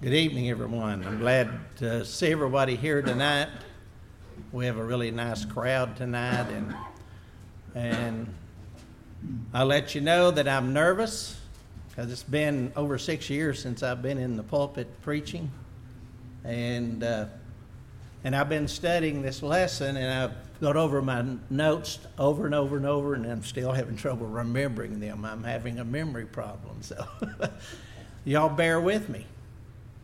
Good 0.00 0.14
evening, 0.14 0.48
everyone. 0.48 1.04
I'm 1.04 1.18
glad 1.18 1.50
to 1.78 2.04
see 2.04 2.30
everybody 2.30 2.76
here 2.76 3.02
tonight. 3.02 3.48
We 4.52 4.64
have 4.66 4.76
a 4.76 4.84
really 4.84 5.10
nice 5.10 5.44
crowd 5.44 5.96
tonight, 5.96 6.46
and 6.52 6.72
and 7.74 8.32
I'll 9.52 9.66
let 9.66 9.96
you 9.96 10.00
know 10.00 10.30
that 10.30 10.46
I'm 10.46 10.72
nervous 10.72 11.36
because 11.88 12.12
it's 12.12 12.22
been 12.22 12.72
over 12.76 12.96
six 12.96 13.28
years 13.28 13.60
since 13.60 13.82
I've 13.82 14.00
been 14.00 14.18
in 14.18 14.36
the 14.36 14.44
pulpit 14.44 14.86
preaching, 15.02 15.50
and 16.44 17.02
uh, 17.02 17.24
and 18.22 18.36
I've 18.36 18.48
been 18.48 18.68
studying 18.68 19.20
this 19.20 19.42
lesson, 19.42 19.96
and 19.96 20.12
I've 20.12 20.60
gone 20.60 20.76
over 20.76 21.02
my 21.02 21.24
notes 21.50 21.98
over 22.20 22.46
and 22.46 22.54
over 22.54 22.76
and 22.76 22.86
over, 22.86 23.14
and 23.14 23.26
I'm 23.26 23.42
still 23.42 23.72
having 23.72 23.96
trouble 23.96 24.28
remembering 24.28 25.00
them. 25.00 25.24
I'm 25.24 25.42
having 25.42 25.80
a 25.80 25.84
memory 25.84 26.26
problem, 26.26 26.82
so 26.82 27.04
y'all 28.24 28.48
bear 28.48 28.80
with 28.80 29.08
me. 29.08 29.26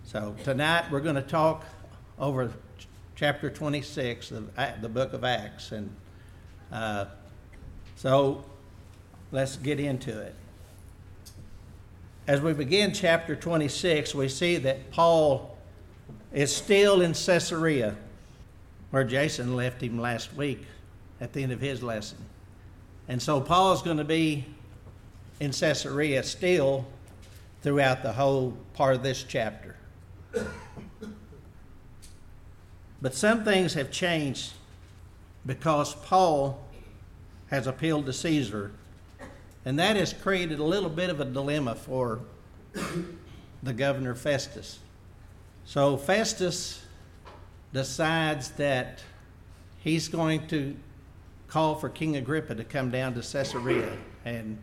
So 0.06 0.36
tonight 0.44 0.84
we're 0.90 1.00
going 1.00 1.14
to 1.14 1.22
talk 1.22 1.64
over 2.18 2.52
chapter 3.16 3.48
26 3.48 4.32
of 4.32 4.50
the 4.82 4.88
book 4.88 5.14
of 5.14 5.24
Acts, 5.24 5.72
and 5.72 5.90
uh, 6.70 7.06
so 7.96 8.44
let's 9.32 9.56
get 9.56 9.80
into 9.80 10.16
it. 10.20 10.34
As 12.26 12.42
we 12.42 12.52
begin 12.52 12.92
chapter 12.92 13.34
26, 13.34 14.14
we 14.14 14.28
see 14.28 14.58
that 14.58 14.90
Paul 14.90 15.56
is 16.34 16.54
still 16.54 17.00
in 17.00 17.14
Caesarea, 17.14 17.96
where 18.90 19.04
Jason 19.04 19.56
left 19.56 19.82
him 19.82 19.98
last 19.98 20.34
week 20.34 20.66
at 21.18 21.32
the 21.32 21.42
end 21.42 21.50
of 21.50 21.62
his 21.62 21.82
lesson. 21.82 22.18
And 23.08 23.20
so 23.20 23.40
Paul's 23.40 23.82
going 23.82 23.96
to 23.96 24.04
be 24.04 24.44
in 25.40 25.52
Caesarea 25.52 26.22
still 26.22 26.86
throughout 27.62 28.02
the 28.02 28.12
whole 28.12 28.54
part 28.74 28.94
of 28.94 29.02
this 29.02 29.24
chapter. 29.26 29.76
But 33.04 33.14
some 33.14 33.44
things 33.44 33.74
have 33.74 33.90
changed 33.90 34.54
because 35.44 35.94
Paul 35.94 36.58
has 37.48 37.66
appealed 37.66 38.06
to 38.06 38.14
Caesar, 38.14 38.70
and 39.66 39.78
that 39.78 39.96
has 39.96 40.14
created 40.14 40.58
a 40.58 40.64
little 40.64 40.88
bit 40.88 41.10
of 41.10 41.20
a 41.20 41.26
dilemma 41.26 41.74
for 41.74 42.20
the 43.62 43.74
governor 43.74 44.14
Festus. 44.14 44.78
So 45.66 45.98
Festus 45.98 46.82
decides 47.74 48.52
that 48.52 49.04
he's 49.80 50.08
going 50.08 50.46
to 50.46 50.74
call 51.46 51.74
for 51.74 51.90
King 51.90 52.16
Agrippa 52.16 52.54
to 52.54 52.64
come 52.64 52.90
down 52.90 53.12
to 53.16 53.20
Caesarea, 53.20 53.98
and 54.24 54.56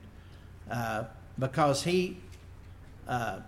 uh, 0.71 1.03
because 1.37 1.83
he 1.83 2.17
uh, 3.07 3.41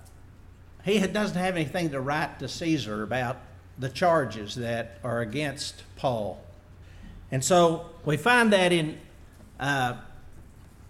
he 0.86 1.00
doesn't 1.00 1.36
have 1.36 1.56
anything 1.56 1.90
to 1.90 2.00
write 2.00 2.38
to 2.38 2.48
Caesar 2.48 3.02
about 3.02 3.38
the 3.78 3.90
charges 3.90 4.56
that 4.56 5.00
are 5.04 5.22
against 5.22 5.84
Paul. 5.96 6.42
And 7.32 7.44
so 7.44 7.88
we 8.06 8.18
find 8.18 8.54
that 8.54 8.72
in 8.72 9.00
uh, 9.60 9.96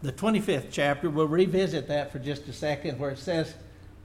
the 0.02 0.12
25th 0.12 0.68
chapter. 0.72 1.10
We'll 1.10 1.28
revisit 1.28 1.88
that 1.88 2.12
for 2.12 2.20
just 2.20 2.48
a 2.48 2.54
second, 2.54 3.00
where 3.00 3.12
it 3.12 3.18
says 3.20 3.56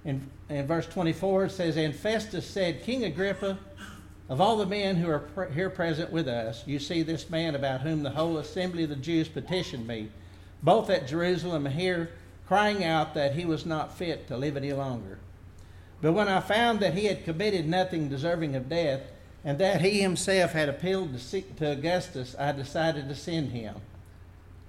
in, 0.05 0.31
in 0.49 0.67
verse 0.67 0.87
24, 0.87 1.47
it 1.47 1.51
says, 1.51 1.77
And 1.77 1.95
Festus 1.95 2.47
said, 2.47 2.83
King 2.83 3.05
Agrippa, 3.05 3.59
of 4.29 4.41
all 4.41 4.57
the 4.57 4.67
men 4.67 4.97
who 4.97 5.11
are 5.11 5.19
pre- 5.19 5.53
here 5.53 5.71
present 5.71 6.13
with 6.13 6.29
us, 6.29 6.63
you 6.67 6.79
see 6.79 7.03
this 7.03 7.29
man 7.29 7.55
about 7.55 7.81
whom 7.81 8.03
the 8.03 8.11
whole 8.11 8.39
assembly 8.39 8.85
of 8.85 8.91
the 8.91 8.97
Jews 8.97 9.29
petitioned 9.29 9.87
me, 9.87 10.09
both 10.63 10.91
at 10.91 11.09
Jerusalem 11.09 11.67
and 11.67 11.75
here, 11.75 12.11
crying 12.47 12.85
out 12.85 13.15
that 13.15 13.35
he 13.35 13.45
was 13.45 13.67
not 13.67 13.97
fit 13.97 14.29
to 14.29 14.37
live 14.37 14.57
any 14.57 14.73
longer. 14.73 15.19
But 16.01 16.13
when 16.13 16.29
I 16.29 16.41
found 16.41 16.81
that 16.81 16.95
he 16.95 17.07
had 17.07 17.25
committed 17.25 17.69
nothing 17.69 18.09
deserving 18.09 18.55
of 18.55 18.69
death, 18.69 19.03
and 19.45 19.59
that 19.59 19.81
he 19.81 20.01
himself 20.01 20.53
had 20.53 20.69
appealed 20.69 21.19
to 21.19 21.71
Augustus, 21.73 22.37
I 22.39 22.53
decided 22.53 23.09
to 23.09 23.15
send 23.15 23.51
him. 23.51 23.77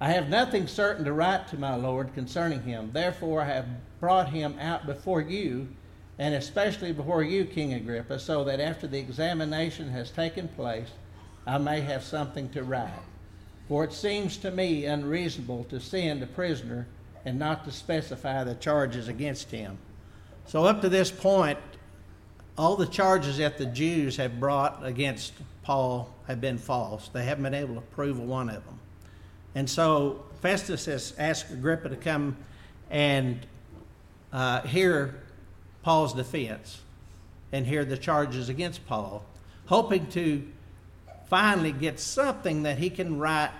I 0.00 0.10
have 0.12 0.28
nothing 0.28 0.66
certain 0.66 1.04
to 1.04 1.12
write 1.12 1.48
to 1.48 1.58
my 1.58 1.74
Lord 1.74 2.14
concerning 2.14 2.62
him. 2.62 2.90
Therefore, 2.92 3.42
I 3.42 3.46
have 3.46 3.66
brought 4.00 4.30
him 4.30 4.58
out 4.58 4.86
before 4.86 5.20
you, 5.20 5.68
and 6.18 6.34
especially 6.34 6.92
before 6.92 7.22
you, 7.22 7.44
King 7.44 7.74
Agrippa, 7.74 8.18
so 8.18 8.42
that 8.44 8.60
after 8.60 8.86
the 8.86 8.98
examination 8.98 9.90
has 9.90 10.10
taken 10.10 10.48
place, 10.48 10.88
I 11.46 11.58
may 11.58 11.80
have 11.82 12.02
something 12.02 12.48
to 12.50 12.62
write. 12.62 12.90
For 13.68 13.84
it 13.84 13.92
seems 13.92 14.36
to 14.38 14.50
me 14.50 14.86
unreasonable 14.86 15.64
to 15.64 15.80
send 15.80 16.22
a 16.22 16.26
prisoner 16.26 16.86
and 17.24 17.38
not 17.38 17.64
to 17.64 17.70
specify 17.70 18.42
the 18.42 18.54
charges 18.54 19.08
against 19.08 19.50
him. 19.50 19.78
So, 20.50 20.64
up 20.64 20.80
to 20.80 20.88
this 20.88 21.12
point, 21.12 21.60
all 22.58 22.74
the 22.74 22.84
charges 22.84 23.38
that 23.38 23.56
the 23.56 23.66
Jews 23.66 24.16
have 24.16 24.40
brought 24.40 24.84
against 24.84 25.32
Paul 25.62 26.12
have 26.26 26.40
been 26.40 26.58
false. 26.58 27.06
They 27.06 27.24
haven't 27.24 27.44
been 27.44 27.54
able 27.54 27.76
to 27.76 27.80
prove 27.80 28.18
one 28.18 28.48
of 28.48 28.64
them. 28.64 28.80
And 29.54 29.70
so 29.70 30.24
Festus 30.42 30.86
has 30.86 31.14
asked 31.18 31.52
Agrippa 31.52 31.90
to 31.90 31.96
come 31.96 32.36
and 32.90 33.46
uh, 34.32 34.62
hear 34.62 35.20
Paul's 35.84 36.14
defense 36.14 36.80
and 37.52 37.64
hear 37.64 37.84
the 37.84 37.96
charges 37.96 38.48
against 38.48 38.84
Paul, 38.88 39.24
hoping 39.66 40.08
to 40.08 40.44
finally 41.28 41.70
get 41.70 42.00
something 42.00 42.64
that 42.64 42.78
he 42.78 42.90
can 42.90 43.20
write 43.20 43.52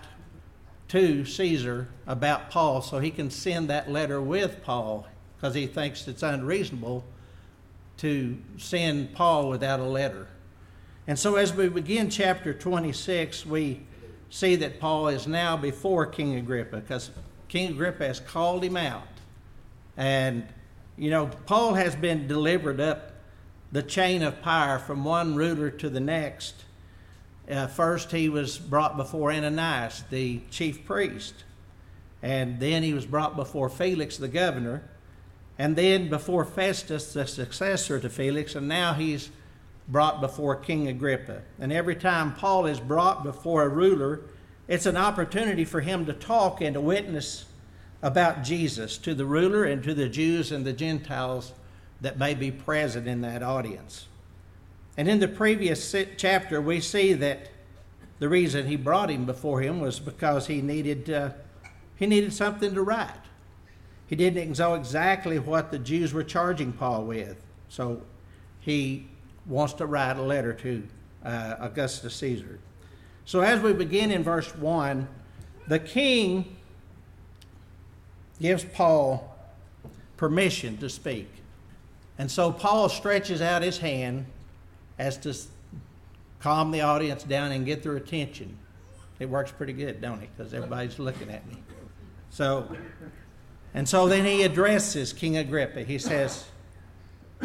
to 0.88 1.24
Caesar 1.24 1.86
about 2.08 2.50
Paul 2.50 2.82
so 2.82 2.98
he 2.98 3.12
can 3.12 3.30
send 3.30 3.70
that 3.70 3.88
letter 3.88 4.20
with 4.20 4.64
Paul 4.64 5.06
because 5.40 5.54
he 5.54 5.66
thinks 5.66 6.06
it's 6.06 6.22
unreasonable 6.22 7.02
to 7.96 8.36
send 8.58 9.14
Paul 9.14 9.48
without 9.48 9.80
a 9.80 9.84
letter. 9.84 10.26
And 11.06 11.18
so, 11.18 11.36
as 11.36 11.54
we 11.54 11.68
begin 11.68 12.10
chapter 12.10 12.52
26, 12.52 13.46
we 13.46 13.80
see 14.28 14.56
that 14.56 14.80
Paul 14.80 15.08
is 15.08 15.26
now 15.26 15.56
before 15.56 16.06
King 16.06 16.36
Agrippa 16.36 16.76
because 16.76 17.10
King 17.48 17.70
Agrippa 17.70 18.06
has 18.06 18.20
called 18.20 18.62
him 18.62 18.76
out. 18.76 19.08
And, 19.96 20.46
you 20.96 21.10
know, 21.10 21.30
Paul 21.46 21.74
has 21.74 21.96
been 21.96 22.28
delivered 22.28 22.80
up 22.80 23.12
the 23.72 23.82
chain 23.82 24.22
of 24.22 24.42
power 24.42 24.78
from 24.78 25.04
one 25.04 25.34
ruler 25.34 25.70
to 25.70 25.88
the 25.88 26.00
next. 26.00 26.64
Uh, 27.50 27.66
first, 27.66 28.12
he 28.12 28.28
was 28.28 28.58
brought 28.58 28.96
before 28.96 29.32
Ananias, 29.32 30.04
the 30.10 30.40
chief 30.50 30.84
priest. 30.84 31.44
And 32.22 32.60
then 32.60 32.82
he 32.82 32.92
was 32.92 33.06
brought 33.06 33.36
before 33.36 33.70
Felix, 33.70 34.18
the 34.18 34.28
governor 34.28 34.82
and 35.60 35.76
then 35.76 36.08
before 36.08 36.46
Festus, 36.46 37.12
the 37.12 37.26
successor 37.26 38.00
to 38.00 38.08
Felix, 38.08 38.54
and 38.54 38.66
now 38.66 38.94
he's 38.94 39.28
brought 39.88 40.22
before 40.22 40.56
King 40.56 40.88
Agrippa. 40.88 41.42
And 41.58 41.70
every 41.70 41.96
time 41.96 42.32
Paul 42.32 42.64
is 42.64 42.80
brought 42.80 43.22
before 43.22 43.64
a 43.64 43.68
ruler, 43.68 44.22
it's 44.68 44.86
an 44.86 44.96
opportunity 44.96 45.66
for 45.66 45.82
him 45.82 46.06
to 46.06 46.14
talk 46.14 46.62
and 46.62 46.72
to 46.72 46.80
witness 46.80 47.44
about 48.00 48.42
Jesus 48.42 48.96
to 48.96 49.12
the 49.12 49.26
ruler 49.26 49.64
and 49.64 49.82
to 49.82 49.92
the 49.92 50.08
Jews 50.08 50.50
and 50.50 50.64
the 50.64 50.72
Gentiles 50.72 51.52
that 52.00 52.18
may 52.18 52.32
be 52.32 52.50
present 52.50 53.06
in 53.06 53.20
that 53.20 53.42
audience. 53.42 54.08
And 54.96 55.08
in 55.08 55.20
the 55.20 55.28
previous 55.28 55.94
chapter, 56.16 56.62
we 56.62 56.80
see 56.80 57.12
that 57.12 57.50
the 58.18 58.30
reason 58.30 58.66
he 58.66 58.76
brought 58.76 59.10
him 59.10 59.26
before 59.26 59.60
him 59.60 59.78
was 59.82 60.00
because 60.00 60.46
he 60.46 60.62
needed, 60.62 61.10
uh, 61.10 61.32
he 61.96 62.06
needed 62.06 62.32
something 62.32 62.72
to 62.72 62.80
write 62.80 63.10
he 64.10 64.16
didn't 64.16 64.58
know 64.58 64.74
exactly 64.74 65.38
what 65.38 65.70
the 65.70 65.78
Jews 65.78 66.12
were 66.12 66.24
charging 66.24 66.72
Paul 66.72 67.04
with. 67.04 67.40
So 67.68 68.02
he 68.58 69.06
wants 69.46 69.74
to 69.74 69.86
write 69.86 70.16
a 70.16 70.22
letter 70.22 70.52
to 70.52 70.82
uh, 71.24 71.54
Augustus 71.60 72.16
Caesar. 72.16 72.58
So 73.24 73.38
as 73.40 73.60
we 73.60 73.72
begin 73.72 74.10
in 74.10 74.24
verse 74.24 74.52
1, 74.56 75.06
the 75.68 75.78
king 75.78 76.56
gives 78.40 78.64
Paul 78.64 79.32
permission 80.16 80.76
to 80.78 80.90
speak. 80.90 81.28
And 82.18 82.28
so 82.28 82.50
Paul 82.50 82.88
stretches 82.88 83.40
out 83.40 83.62
his 83.62 83.78
hand 83.78 84.26
as 84.98 85.18
to 85.18 85.36
calm 86.40 86.72
the 86.72 86.80
audience 86.80 87.22
down 87.22 87.52
and 87.52 87.64
get 87.64 87.84
their 87.84 87.94
attention. 87.94 88.58
It 89.20 89.30
works 89.30 89.52
pretty 89.52 89.72
good, 89.72 90.00
don't 90.00 90.20
it? 90.20 90.30
Because 90.36 90.52
everybody's 90.52 90.98
looking 90.98 91.30
at 91.30 91.46
me. 91.46 91.58
So 92.30 92.76
and 93.74 93.88
so 93.88 94.08
then 94.08 94.24
he 94.24 94.42
addresses 94.42 95.12
King 95.12 95.36
Agrippa. 95.36 95.82
He 95.82 95.98
says, 95.98 96.46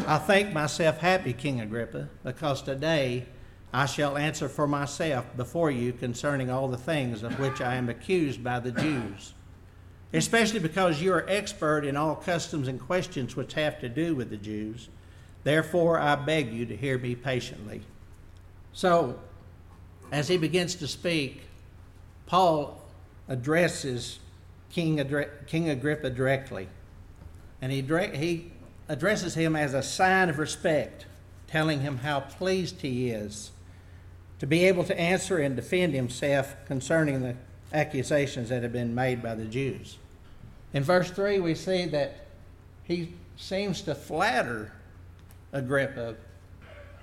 I 0.06 0.18
think 0.18 0.52
myself 0.52 0.98
happy, 0.98 1.32
King 1.32 1.60
Agrippa, 1.60 2.08
because 2.24 2.62
today 2.62 3.26
I 3.72 3.86
shall 3.86 4.16
answer 4.16 4.48
for 4.48 4.66
myself 4.66 5.24
before 5.36 5.70
you 5.70 5.92
concerning 5.92 6.50
all 6.50 6.68
the 6.68 6.76
things 6.76 7.22
of 7.22 7.38
which 7.38 7.60
I 7.60 7.74
am 7.74 7.88
accused 7.88 8.42
by 8.42 8.60
the 8.60 8.72
Jews, 8.72 9.34
especially 10.12 10.60
because 10.60 11.00
you 11.00 11.12
are 11.12 11.24
expert 11.28 11.84
in 11.84 11.96
all 11.96 12.16
customs 12.16 12.68
and 12.68 12.80
questions 12.80 13.36
which 13.36 13.54
have 13.54 13.80
to 13.80 13.88
do 13.88 14.14
with 14.14 14.30
the 14.30 14.36
Jews. 14.36 14.88
Therefore, 15.44 15.98
I 15.98 16.16
beg 16.16 16.52
you 16.52 16.66
to 16.66 16.76
hear 16.76 16.98
me 16.98 17.14
patiently. 17.14 17.82
So, 18.72 19.18
as 20.10 20.28
he 20.28 20.36
begins 20.36 20.74
to 20.76 20.88
speak, 20.88 21.42
Paul 22.26 22.82
addresses 23.28 24.18
King, 24.76 25.02
King 25.46 25.70
Agrippa 25.70 26.10
directly. 26.10 26.68
And 27.62 27.72
he, 27.72 27.80
he 28.14 28.52
addresses 28.90 29.34
him 29.34 29.56
as 29.56 29.72
a 29.72 29.82
sign 29.82 30.28
of 30.28 30.38
respect, 30.38 31.06
telling 31.46 31.80
him 31.80 31.96
how 31.96 32.20
pleased 32.20 32.82
he 32.82 33.08
is 33.08 33.52
to 34.38 34.46
be 34.46 34.66
able 34.66 34.84
to 34.84 35.00
answer 35.00 35.38
and 35.38 35.56
defend 35.56 35.94
himself 35.94 36.54
concerning 36.66 37.22
the 37.22 37.36
accusations 37.72 38.50
that 38.50 38.62
have 38.62 38.72
been 38.74 38.94
made 38.94 39.22
by 39.22 39.34
the 39.34 39.46
Jews. 39.46 39.96
In 40.74 40.82
verse 40.82 41.10
3, 41.10 41.40
we 41.40 41.54
see 41.54 41.86
that 41.86 42.26
he 42.84 43.14
seems 43.38 43.80
to 43.80 43.94
flatter 43.94 44.72
Agrippa, 45.54 46.16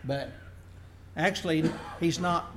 but 0.04 0.30
actually, 1.18 1.72
he's 2.00 2.20
not 2.20 2.56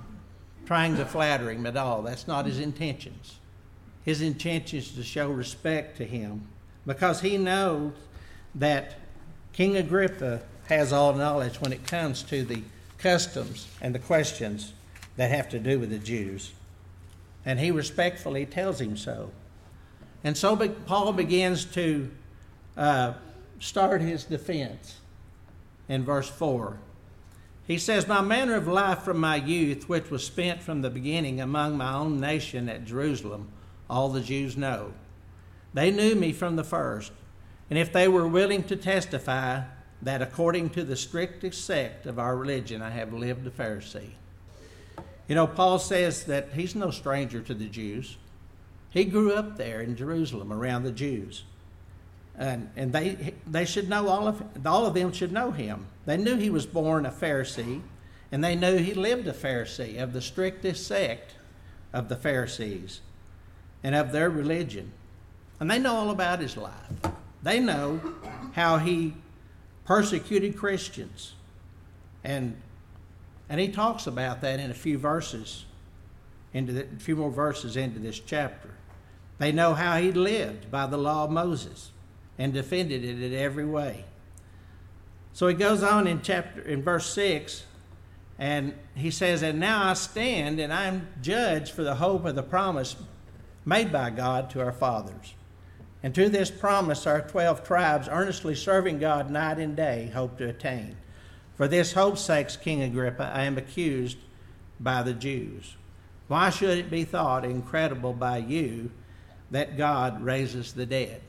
trying 0.66 0.94
to 0.98 1.06
flatter 1.06 1.50
him 1.50 1.64
at 1.64 1.78
all. 1.78 2.02
That's 2.02 2.28
not 2.28 2.44
his 2.44 2.60
intentions. 2.60 3.38
His 4.06 4.22
intention 4.22 4.78
is 4.78 4.92
to 4.92 5.02
show 5.02 5.30
respect 5.30 5.96
to 5.98 6.04
him 6.04 6.46
because 6.86 7.20
he 7.20 7.36
knows 7.36 7.92
that 8.54 8.94
King 9.52 9.76
Agrippa 9.76 10.42
has 10.68 10.92
all 10.92 11.12
knowledge 11.12 11.60
when 11.60 11.72
it 11.72 11.84
comes 11.86 12.22
to 12.22 12.44
the 12.44 12.62
customs 12.98 13.66
and 13.80 13.92
the 13.92 13.98
questions 13.98 14.72
that 15.16 15.32
have 15.32 15.48
to 15.48 15.58
do 15.58 15.80
with 15.80 15.90
the 15.90 15.98
Jews. 15.98 16.52
And 17.44 17.58
he 17.58 17.72
respectfully 17.72 18.46
tells 18.46 18.80
him 18.80 18.96
so. 18.96 19.32
And 20.22 20.36
so 20.36 20.56
Paul 20.86 21.12
begins 21.12 21.64
to 21.66 22.08
uh, 22.76 23.14
start 23.58 24.00
his 24.02 24.22
defense 24.22 24.98
in 25.88 26.04
verse 26.04 26.28
4. 26.28 26.78
He 27.66 27.78
says, 27.78 28.06
My 28.06 28.20
manner 28.20 28.54
of 28.54 28.68
life 28.68 29.02
from 29.02 29.18
my 29.18 29.34
youth, 29.34 29.88
which 29.88 30.10
was 30.10 30.24
spent 30.24 30.62
from 30.62 30.82
the 30.82 30.90
beginning 30.90 31.40
among 31.40 31.76
my 31.76 31.92
own 31.92 32.20
nation 32.20 32.68
at 32.68 32.84
Jerusalem, 32.84 33.48
all 33.88 34.08
the 34.08 34.20
Jews 34.20 34.56
know. 34.56 34.92
They 35.74 35.90
knew 35.90 36.14
me 36.14 36.32
from 36.32 36.56
the 36.56 36.64
first. 36.64 37.12
And 37.68 37.78
if 37.78 37.92
they 37.92 38.08
were 38.08 38.26
willing 38.26 38.62
to 38.64 38.76
testify 38.76 39.62
that 40.02 40.22
according 40.22 40.70
to 40.70 40.84
the 40.84 40.96
strictest 40.96 41.64
sect 41.64 42.06
of 42.06 42.18
our 42.18 42.36
religion, 42.36 42.82
I 42.82 42.90
have 42.90 43.12
lived 43.12 43.46
a 43.46 43.50
Pharisee. 43.50 44.10
You 45.28 45.34
know, 45.34 45.46
Paul 45.46 45.78
says 45.78 46.24
that 46.24 46.50
he's 46.54 46.74
no 46.74 46.90
stranger 46.90 47.40
to 47.40 47.54
the 47.54 47.66
Jews. 47.66 48.16
He 48.90 49.04
grew 49.04 49.32
up 49.32 49.56
there 49.56 49.80
in 49.80 49.96
Jerusalem 49.96 50.52
around 50.52 50.84
the 50.84 50.92
Jews. 50.92 51.44
And, 52.38 52.70
and 52.76 52.92
they, 52.92 53.34
they 53.46 53.64
should 53.64 53.88
know 53.88 54.08
all 54.08 54.28
of 54.28 54.42
all 54.66 54.86
of 54.86 54.94
them 54.94 55.12
should 55.12 55.32
know 55.32 55.50
him. 55.50 55.86
They 56.04 56.18
knew 56.18 56.36
he 56.36 56.50
was 56.50 56.66
born 56.66 57.06
a 57.06 57.10
Pharisee, 57.10 57.80
and 58.30 58.44
they 58.44 58.54
knew 58.54 58.76
he 58.76 58.92
lived 58.92 59.26
a 59.26 59.32
Pharisee 59.32 60.00
of 60.00 60.12
the 60.12 60.20
strictest 60.20 60.86
sect 60.86 61.34
of 61.92 62.08
the 62.08 62.16
Pharisees 62.16 63.00
and 63.82 63.94
of 63.94 64.12
their 64.12 64.30
religion. 64.30 64.92
And 65.60 65.70
they 65.70 65.78
know 65.78 65.94
all 65.94 66.10
about 66.10 66.40
his 66.40 66.56
life. 66.56 66.72
They 67.42 67.60
know 67.60 68.00
how 68.52 68.78
he 68.78 69.14
persecuted 69.84 70.56
Christians. 70.56 71.34
And, 72.24 72.56
and 73.48 73.60
he 73.60 73.68
talks 73.68 74.06
about 74.06 74.40
that 74.40 74.60
in 74.60 74.70
a 74.70 74.74
few 74.74 74.98
verses, 74.98 75.64
into 76.52 76.72
the, 76.72 76.82
a 76.82 76.98
few 76.98 77.16
more 77.16 77.30
verses 77.30 77.76
into 77.76 77.98
this 77.98 78.18
chapter. 78.18 78.70
They 79.38 79.52
know 79.52 79.74
how 79.74 79.98
he 79.98 80.12
lived 80.12 80.70
by 80.70 80.86
the 80.86 80.96
law 80.96 81.24
of 81.24 81.30
Moses 81.30 81.90
and 82.38 82.52
defended 82.52 83.04
it 83.04 83.22
in 83.22 83.34
every 83.34 83.64
way. 83.64 84.04
So 85.32 85.48
he 85.48 85.54
goes 85.54 85.82
on 85.82 86.06
in 86.06 86.22
chapter 86.22 86.62
in 86.62 86.82
verse 86.82 87.12
6 87.12 87.64
and 88.38 88.74
he 88.94 89.10
says, 89.10 89.42
And 89.42 89.60
now 89.60 89.84
I 89.84 89.94
stand 89.94 90.58
and 90.58 90.72
I 90.72 90.86
am 90.86 91.08
judged 91.22 91.72
for 91.72 91.82
the 91.82 91.96
hope 91.96 92.24
of 92.24 92.34
the 92.34 92.42
promise 92.42 92.96
made 93.66 93.92
by 93.92 94.08
God 94.08 94.48
to 94.50 94.62
our 94.62 94.72
fathers. 94.72 95.34
And 96.02 96.14
to 96.14 96.28
this 96.28 96.50
promise 96.50 97.06
our 97.06 97.20
twelve 97.20 97.64
tribes, 97.64 98.08
earnestly 98.10 98.54
serving 98.54 99.00
God 99.00 99.30
night 99.30 99.58
and 99.58 99.76
day, 99.76 100.10
hope 100.14 100.38
to 100.38 100.48
attain. 100.48 100.96
For 101.56 101.66
this 101.66 101.92
hope's 101.92 102.20
sake, 102.20 102.48
King 102.62 102.82
Agrippa, 102.82 103.32
I 103.34 103.42
am 103.42 103.58
accused 103.58 104.18
by 104.78 105.02
the 105.02 105.14
Jews. 105.14 105.74
Why 106.28 106.50
should 106.50 106.78
it 106.78 106.90
be 106.90 107.04
thought 107.04 107.44
incredible 107.44 108.12
by 108.12 108.38
you 108.38 108.90
that 109.50 109.76
God 109.76 110.22
raises 110.22 110.72
the 110.72 110.86
dead? 110.86 111.22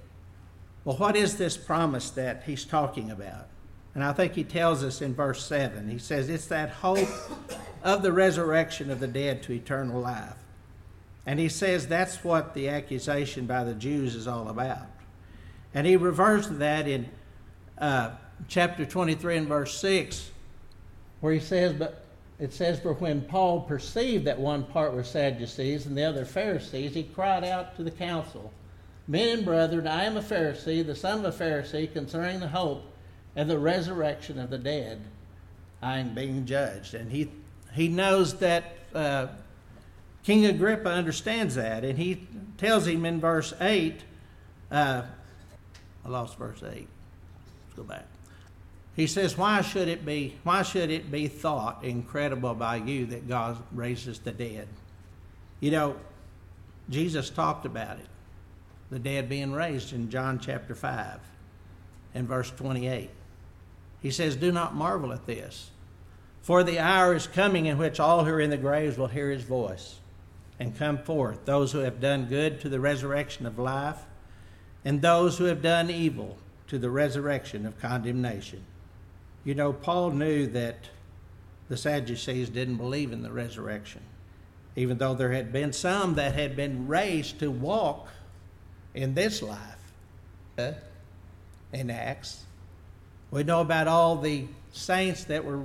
Well, 0.83 0.97
what 0.97 1.15
is 1.15 1.37
this 1.37 1.57
promise 1.57 2.11
that 2.11 2.43
he's 2.45 2.65
talking 2.65 3.11
about? 3.11 3.47
And 3.95 4.03
I 4.03 4.13
think 4.13 4.33
he 4.33 4.43
tells 4.43 4.83
us 4.83 5.01
in 5.01 5.15
verse 5.15 5.43
7. 5.45 5.89
He 5.89 5.97
says, 5.97 6.29
It's 6.29 6.47
that 6.47 6.69
hope 6.69 7.09
of 7.83 8.03
the 8.03 8.11
resurrection 8.11 8.91
of 8.91 8.99
the 8.99 9.07
dead 9.07 9.41
to 9.43 9.53
eternal 9.53 10.01
life. 10.01 10.35
And 11.27 11.41
he 11.41 11.49
says 11.49 11.87
that's 11.87 12.23
what 12.23 12.53
the 12.53 12.69
accusation 12.69 13.45
by 13.47 13.65
the 13.65 13.73
Jews 13.73 14.15
is 14.15 14.27
all 14.27 14.47
about. 14.47 14.87
And 15.73 15.85
he 15.85 15.97
refers 15.97 16.47
to 16.47 16.53
that 16.53 16.87
in 16.87 17.09
uh, 17.77 18.11
chapter 18.47 18.85
23 18.85 19.37
and 19.39 19.47
verse 19.47 19.77
6, 19.77 20.31
where 21.19 21.33
he 21.33 21.41
says, 21.41 21.73
But 21.73 22.05
it 22.39 22.53
says, 22.53 22.79
For 22.79 22.93
when 22.93 23.21
Paul 23.21 23.59
perceived 23.61 24.23
that 24.25 24.39
one 24.39 24.63
part 24.63 24.93
were 24.93 25.03
Sadducees 25.03 25.85
and 25.85 25.97
the 25.97 26.05
other 26.05 26.23
Pharisees, 26.23 26.93
he 26.93 27.03
cried 27.03 27.43
out 27.43 27.75
to 27.75 27.83
the 27.83 27.91
council, 27.91 28.53
Men 29.05 29.39
and 29.39 29.45
brethren, 29.45 29.85
I 29.85 30.05
am 30.05 30.15
a 30.15 30.21
Pharisee, 30.21 30.85
the 30.85 30.95
son 30.95 31.25
of 31.25 31.25
a 31.25 31.43
Pharisee, 31.43 31.91
concerning 31.91 32.39
the 32.39 32.47
hope 32.47 32.83
and 33.35 33.49
the 33.49 33.59
resurrection 33.59 34.39
of 34.39 34.49
the 34.49 34.57
dead. 34.57 35.01
I 35.81 35.99
am 35.99 36.15
being 36.15 36.45
judged. 36.45 36.93
And 36.93 37.11
he, 37.11 37.29
he 37.73 37.89
knows 37.89 38.35
that. 38.35 38.77
Uh, 38.95 39.27
King 40.27 40.45
Agrippa 40.45 40.89
understands 40.89 41.55
that, 41.55 41.85
and 41.85 41.97
he 41.97 42.27
tells 42.57 42.85
him 42.85 43.05
in 43.05 43.21
verse 43.21 43.53
8, 43.61 44.01
uh, 44.69 45.03
I 46.03 46.09
lost 46.09 46.37
verse 46.37 46.61
8. 46.61 46.69
Let's 46.69 47.77
go 47.77 47.83
back. 47.83 48.03
He 48.93 49.07
says, 49.07 49.37
Why 49.37 49.61
should 49.61 49.87
it 49.87 50.05
be, 50.05 50.35
why 50.43 50.63
should 50.63 50.91
it 50.91 51.09
be 51.09 51.29
thought 51.29 51.81
incredible 51.81 52.53
by 52.55 52.75
you 52.75 53.05
that 53.05 53.29
God 53.29 53.57
raises 53.71 54.19
the 54.19 54.33
dead? 54.33 54.67
You 55.61 55.71
know, 55.71 55.95
Jesus 56.89 57.29
talked 57.29 57.65
about 57.65 57.97
it, 57.97 58.07
the 58.89 58.99
dead 58.99 59.29
being 59.29 59.53
raised 59.53 59.93
in 59.93 60.09
John 60.09 60.39
chapter 60.39 60.75
5 60.75 61.21
and 62.13 62.27
verse 62.27 62.51
28. 62.51 63.09
He 64.01 64.11
says, 64.11 64.35
Do 64.35 64.51
not 64.51 64.75
marvel 64.75 65.13
at 65.13 65.25
this, 65.25 65.71
for 66.41 66.65
the 66.65 66.79
hour 66.79 67.15
is 67.15 67.27
coming 67.27 67.67
in 67.67 67.77
which 67.77 68.01
all 68.01 68.25
who 68.25 68.31
are 68.33 68.41
in 68.41 68.49
the 68.49 68.57
graves 68.57 68.97
will 68.97 69.07
hear 69.07 69.31
his 69.31 69.43
voice 69.43 69.99
and 70.59 70.77
come 70.77 70.97
forth, 70.97 71.45
those 71.45 71.71
who 71.71 71.79
have 71.79 71.99
done 71.99 72.25
good 72.25 72.59
to 72.61 72.69
the 72.69 72.79
resurrection 72.79 73.45
of 73.45 73.59
life, 73.59 73.99
and 74.83 75.01
those 75.01 75.37
who 75.37 75.45
have 75.45 75.61
done 75.61 75.89
evil 75.89 76.37
to 76.67 76.77
the 76.79 76.89
resurrection 76.89 77.65
of 77.65 77.79
condemnation. 77.79 78.63
You 79.43 79.55
know, 79.55 79.71
Paul 79.71 80.11
knew 80.11 80.47
that 80.47 80.89
the 81.69 81.77
Sadducees 81.77 82.49
didn't 82.49 82.77
believe 82.77 83.11
in 83.11 83.21
the 83.21 83.31
resurrection, 83.31 84.01
even 84.75 84.97
though 84.97 85.13
there 85.13 85.31
had 85.31 85.51
been 85.51 85.73
some 85.73 86.15
that 86.15 86.33
had 86.33 86.55
been 86.55 86.87
raised 86.87 87.39
to 87.39 87.51
walk 87.51 88.07
in 88.93 89.13
this 89.13 89.41
life 89.41 89.77
in 91.71 91.89
Acts. 91.89 92.43
We 93.29 93.43
know 93.43 93.61
about 93.61 93.87
all 93.87 94.15
the 94.15 94.47
saints 94.71 95.25
that 95.25 95.43
were, 95.45 95.63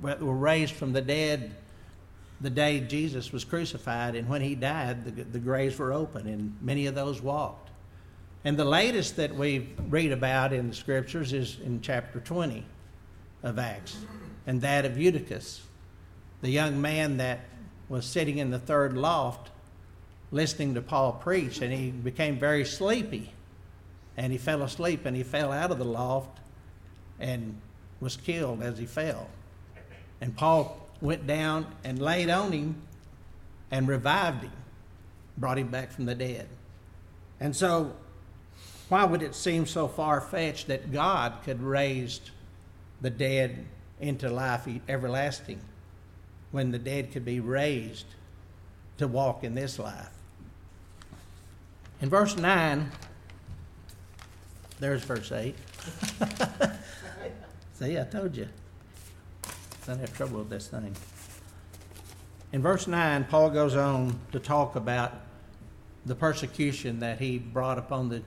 were 0.00 0.16
raised 0.36 0.74
from 0.74 0.92
the 0.92 1.02
dead 1.02 1.54
the 2.42 2.50
day 2.50 2.80
Jesus 2.80 3.32
was 3.32 3.44
crucified, 3.44 4.14
and 4.16 4.28
when 4.28 4.42
he 4.42 4.54
died, 4.54 5.04
the, 5.04 5.24
the 5.24 5.38
graves 5.38 5.78
were 5.78 5.92
open, 5.92 6.26
and 6.26 6.56
many 6.60 6.86
of 6.86 6.94
those 6.94 7.22
walked. 7.22 7.70
And 8.44 8.56
the 8.56 8.64
latest 8.64 9.16
that 9.16 9.34
we 9.34 9.68
read 9.88 10.10
about 10.10 10.52
in 10.52 10.68
the 10.68 10.74
scriptures 10.74 11.32
is 11.32 11.58
in 11.64 11.80
chapter 11.80 12.18
20 12.18 12.64
of 13.44 13.58
Acts, 13.58 13.96
and 14.46 14.60
that 14.62 14.84
of 14.84 14.98
Eutychus, 14.98 15.62
the 16.40 16.50
young 16.50 16.80
man 16.80 17.18
that 17.18 17.40
was 17.88 18.04
sitting 18.04 18.38
in 18.38 18.50
the 18.50 18.58
third 18.58 18.96
loft 18.96 19.50
listening 20.32 20.74
to 20.74 20.82
Paul 20.82 21.12
preach, 21.12 21.60
and 21.60 21.72
he 21.72 21.90
became 21.90 22.38
very 22.38 22.64
sleepy. 22.64 23.32
And 24.16 24.32
he 24.32 24.38
fell 24.38 24.62
asleep, 24.62 25.06
and 25.06 25.16
he 25.16 25.22
fell 25.22 25.52
out 25.52 25.70
of 25.70 25.78
the 25.78 25.84
loft 25.84 26.38
and 27.20 27.60
was 28.00 28.16
killed 28.16 28.62
as 28.62 28.78
he 28.78 28.86
fell. 28.86 29.28
And 30.20 30.36
Paul 30.36 30.81
went 31.02 31.26
down 31.26 31.66
and 31.84 32.00
laid 32.00 32.30
on 32.30 32.52
him 32.52 32.76
and 33.70 33.88
revived 33.88 34.44
him, 34.44 34.52
brought 35.36 35.58
him 35.58 35.68
back 35.68 35.90
from 35.90 36.06
the 36.06 36.14
dead. 36.14 36.48
And 37.40 37.54
so, 37.54 37.94
why 38.88 39.04
would 39.04 39.22
it 39.22 39.34
seem 39.34 39.66
so 39.66 39.88
far 39.88 40.20
fetched 40.20 40.68
that 40.68 40.92
God 40.92 41.34
could 41.44 41.60
raise 41.60 42.20
the 43.00 43.10
dead 43.10 43.66
into 44.00 44.30
life 44.30 44.68
everlasting 44.88 45.58
when 46.52 46.70
the 46.70 46.78
dead 46.78 47.10
could 47.10 47.24
be 47.24 47.40
raised 47.40 48.06
to 48.98 49.08
walk 49.08 49.42
in 49.42 49.54
this 49.54 49.78
life? 49.78 50.10
In 52.00 52.08
verse 52.08 52.36
9, 52.36 52.90
there's 54.78 55.02
verse 55.02 55.32
8. 55.32 55.54
See, 57.74 57.98
I 57.98 58.04
told 58.04 58.36
you. 58.36 58.48
I 59.88 59.96
have 59.96 60.16
trouble 60.16 60.38
with 60.38 60.50
this 60.50 60.68
thing. 60.68 60.94
In 62.52 62.62
verse 62.62 62.86
9, 62.86 63.24
Paul 63.24 63.50
goes 63.50 63.74
on 63.74 64.18
to 64.32 64.38
talk 64.38 64.76
about 64.76 65.12
the 66.06 66.14
persecution 66.14 67.00
that 67.00 67.18
he 67.18 67.38
brought 67.38 67.78
upon 67.78 68.08
the, 68.08 68.22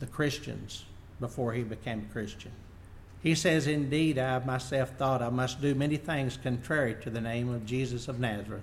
the 0.00 0.06
Christians 0.06 0.84
before 1.20 1.52
he 1.52 1.62
became 1.62 2.06
a 2.08 2.12
Christian. 2.12 2.52
He 3.22 3.34
says, 3.34 3.66
Indeed, 3.66 4.18
I 4.18 4.38
myself 4.40 4.90
thought 4.96 5.22
I 5.22 5.30
must 5.30 5.60
do 5.60 5.74
many 5.74 5.96
things 5.96 6.36
contrary 6.36 6.96
to 7.02 7.10
the 7.10 7.20
name 7.20 7.48
of 7.48 7.66
Jesus 7.66 8.08
of 8.08 8.18
Nazareth. 8.18 8.62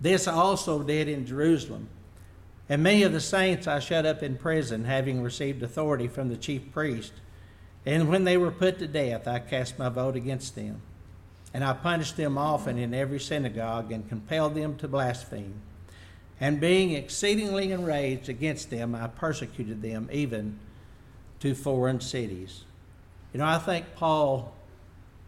This 0.00 0.26
I 0.26 0.32
also 0.32 0.82
did 0.82 1.08
in 1.08 1.26
Jerusalem. 1.26 1.88
And 2.68 2.82
many 2.82 3.02
of 3.02 3.12
the 3.12 3.20
saints 3.20 3.66
I 3.66 3.78
shut 3.78 4.06
up 4.06 4.22
in 4.22 4.36
prison, 4.36 4.84
having 4.84 5.22
received 5.22 5.62
authority 5.62 6.08
from 6.08 6.28
the 6.28 6.36
chief 6.36 6.72
priest. 6.72 7.12
And 7.84 8.08
when 8.08 8.24
they 8.24 8.36
were 8.36 8.50
put 8.50 8.78
to 8.78 8.86
death, 8.86 9.28
I 9.28 9.38
cast 9.38 9.78
my 9.78 9.90
vote 9.90 10.16
against 10.16 10.54
them. 10.54 10.80
And 11.54 11.64
I 11.64 11.72
punished 11.72 12.16
them 12.16 12.36
often 12.36 12.76
in 12.76 12.92
every 12.92 13.20
synagogue, 13.20 13.92
and 13.92 14.08
compelled 14.08 14.56
them 14.56 14.76
to 14.78 14.88
blaspheme. 14.88 15.54
And 16.40 16.60
being 16.60 16.92
exceedingly 16.92 17.70
enraged 17.70 18.28
against 18.28 18.70
them, 18.70 18.94
I 18.94 19.06
persecuted 19.06 19.80
them 19.80 20.08
even 20.12 20.58
to 21.38 21.54
foreign 21.54 22.00
cities. 22.00 22.64
You 23.32 23.38
know, 23.38 23.46
I 23.46 23.58
think 23.58 23.86
Paul 23.94 24.52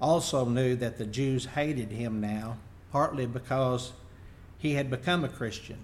also 0.00 0.44
knew 0.44 0.74
that 0.76 0.98
the 0.98 1.06
Jews 1.06 1.46
hated 1.46 1.92
him 1.92 2.20
now, 2.20 2.58
partly 2.90 3.26
because 3.26 3.92
he 4.58 4.74
had 4.74 4.90
become 4.90 5.24
a 5.24 5.28
Christian. 5.28 5.78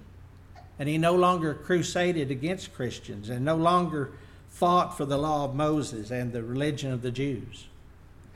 And 0.78 0.88
he 0.88 0.98
no 0.98 1.14
longer 1.14 1.54
crusaded 1.54 2.32
against 2.32 2.74
Christians 2.74 3.28
and 3.28 3.44
no 3.44 3.56
longer 3.56 4.12
fought 4.48 4.96
for 4.96 5.04
the 5.04 5.18
law 5.18 5.44
of 5.44 5.54
Moses 5.54 6.10
and 6.10 6.32
the 6.32 6.42
religion 6.42 6.92
of 6.92 7.02
the 7.02 7.12
Jews. 7.12 7.68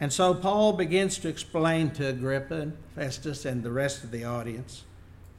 And 0.00 0.12
so 0.12 0.34
Paul 0.34 0.74
begins 0.74 1.18
to 1.18 1.28
explain 1.28 1.90
to 1.92 2.08
Agrippa 2.08 2.54
and 2.60 2.76
Festus 2.94 3.44
and 3.44 3.62
the 3.62 3.72
rest 3.72 4.04
of 4.04 4.10
the 4.10 4.24
audience 4.24 4.84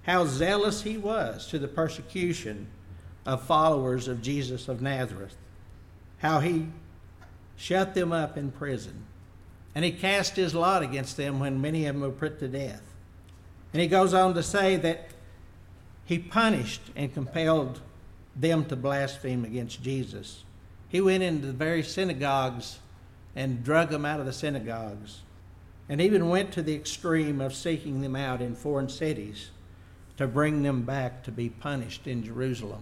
how 0.04 0.26
zealous 0.26 0.84
he 0.84 0.98
was 0.98 1.48
to 1.48 1.60
the 1.60 1.68
persecution 1.68 2.68
of 3.26 3.44
followers 3.44 4.08
of 4.08 4.22
Jesus 4.22 4.68
of 4.68 4.82
Nazareth, 4.82 5.36
how 6.20 6.40
he 6.40 6.68
shut 7.58 7.94
them 7.94 8.14
up 8.14 8.38
in 8.38 8.52
prison, 8.52 9.04
and 9.76 9.84
he 9.84 9.92
cast 9.92 10.38
his 10.38 10.56
lot 10.56 10.82
against 10.82 11.18
them 11.18 11.40
when 11.40 11.62
many 11.62 11.86
of 11.86 11.94
them 11.94 12.02
were 12.02 12.10
put 12.10 12.40
to 12.40 12.48
death. 12.48 12.82
And 13.74 13.82
he 13.82 13.88
goes 13.88 14.14
on 14.14 14.34
to 14.34 14.42
say 14.42 14.78
that 14.78 15.10
he 16.06 16.18
punished 16.18 16.82
and 16.96 17.14
compelled 17.14 17.82
them 18.36 18.64
to 18.66 18.76
blaspheme 18.76 19.44
against 19.44 19.84
Jesus. 19.84 20.46
He 20.88 21.02
went 21.02 21.22
into 21.22 21.48
the 21.48 21.54
very 21.54 21.84
synagogues 21.84 22.80
and 23.38 23.64
drug 23.64 23.90
them 23.90 24.04
out 24.04 24.20
of 24.20 24.26
the 24.26 24.34
synagogues, 24.34 25.22
and 25.88 26.02
even 26.02 26.28
went 26.28 26.52
to 26.52 26.64
the 26.64 26.74
extreme 26.74 27.40
of 27.40 27.54
seeking 27.54 28.02
them 28.02 28.16
out 28.16 28.42
in 28.42 28.56
foreign 28.56 28.90
cities 28.90 29.52
to 30.18 30.26
bring 30.26 30.64
them 30.64 30.82
back 30.82 31.24
to 31.24 31.32
be 31.32 31.48
punished 31.48 32.08
in 32.08 32.24
Jerusalem. 32.24 32.82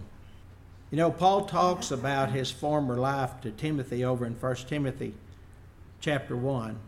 You 0.90 0.96
know, 0.96 1.10
Paul 1.10 1.44
talks 1.44 1.90
about 1.90 2.30
his 2.30 2.50
former 2.50 2.96
life 2.96 3.38
to 3.42 3.50
Timothy 3.50 4.02
over 4.02 4.24
in 4.24 4.32
1 4.32 4.56
Timothy 4.66 5.12
chapter 6.00 6.34
1, 6.34 6.78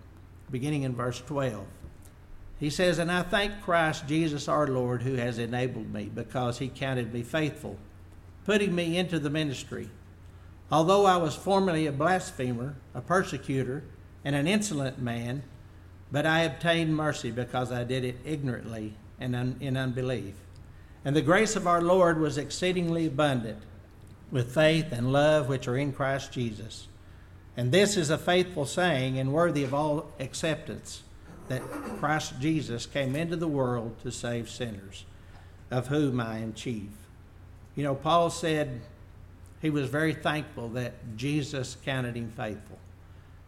beginning 0.51 0.85
in 0.85 0.95
verse 0.95 1.21
12. 1.21 1.67
He 2.59 2.71
says, 2.71 2.99
And 2.99 3.13
I 3.13 3.23
thank 3.23 3.61
Christ 3.61 4.09
Jesus 4.09 4.49
our 4.49 4.67
Lord 4.67 5.03
who 5.03 5.17
has 5.17 5.37
enabled 5.37 5.93
me 5.93 6.11
because 6.13 6.59
he 6.59 6.69
counted 6.69 7.13
me 7.13 7.23
faithful, 7.23 7.77
putting 8.47 8.75
me 8.75 8.97
into 8.97 9.19
the 9.19 9.29
ministry. 9.29 9.91
Although 10.71 11.07
I 11.07 11.17
was 11.17 11.35
formerly 11.35 11.87
a 11.87 11.93
blasphemer, 11.93 12.77
a 12.95 13.01
persecutor, 13.01 13.85
and 14.25 14.37
an 14.37 14.47
insolent 14.47 14.99
man, 14.99 15.43
but 16.13 16.27
I 16.27 16.41
obtained 16.41 16.97
mercy 16.97 17.31
because 17.31 17.73
I 17.73 17.85
did 17.85 18.05
it 18.05 18.17
ignorantly 18.25 18.95
and 19.19 19.35
un- 19.35 19.57
in 19.61 19.77
unbelief. 19.77 20.35
And 21.05 21.15
the 21.17 21.23
grace 21.23 21.57
of 21.57 21.67
our 21.67 21.81
Lord 21.81 22.21
was 22.21 22.37
exceedingly 22.37 23.07
abundant 23.07 23.63
with 24.31 24.55
faith 24.55 24.93
and 24.93 25.13
love 25.13 25.49
which 25.49 25.69
are 25.69 25.77
in 25.77 25.93
Christ 25.93 26.33
Jesus. 26.33 26.89
And 27.57 27.73
this 27.73 27.97
is 27.97 28.11
a 28.11 28.19
faithful 28.19 28.67
saying 28.67 29.19
and 29.19 29.33
worthy 29.33 29.65
of 29.65 29.75
all 29.75 30.13
acceptance 30.21 31.03
that 31.49 31.63
Christ 31.99 32.35
Jesus 32.41 32.87
came 32.87 33.17
into 33.17 33.37
the 33.37 33.49
world 33.49 33.97
to 34.03 34.13
save 34.13 34.51
sinners, 34.51 35.05
of 35.71 35.89
whom 35.89 36.21
I 36.21 36.39
am 36.39 36.53
chief. 36.53 36.91
You 37.75 37.85
know, 37.85 37.95
Paul 37.95 38.31
said 38.31 38.83
he 39.61 39.71
was 39.71 39.89
very 39.89 40.15
thankful 40.15 40.69
that 40.71 41.17
Jesus 41.17 41.77
counted 41.85 42.17
him 42.17 42.33
faithful 42.37 42.79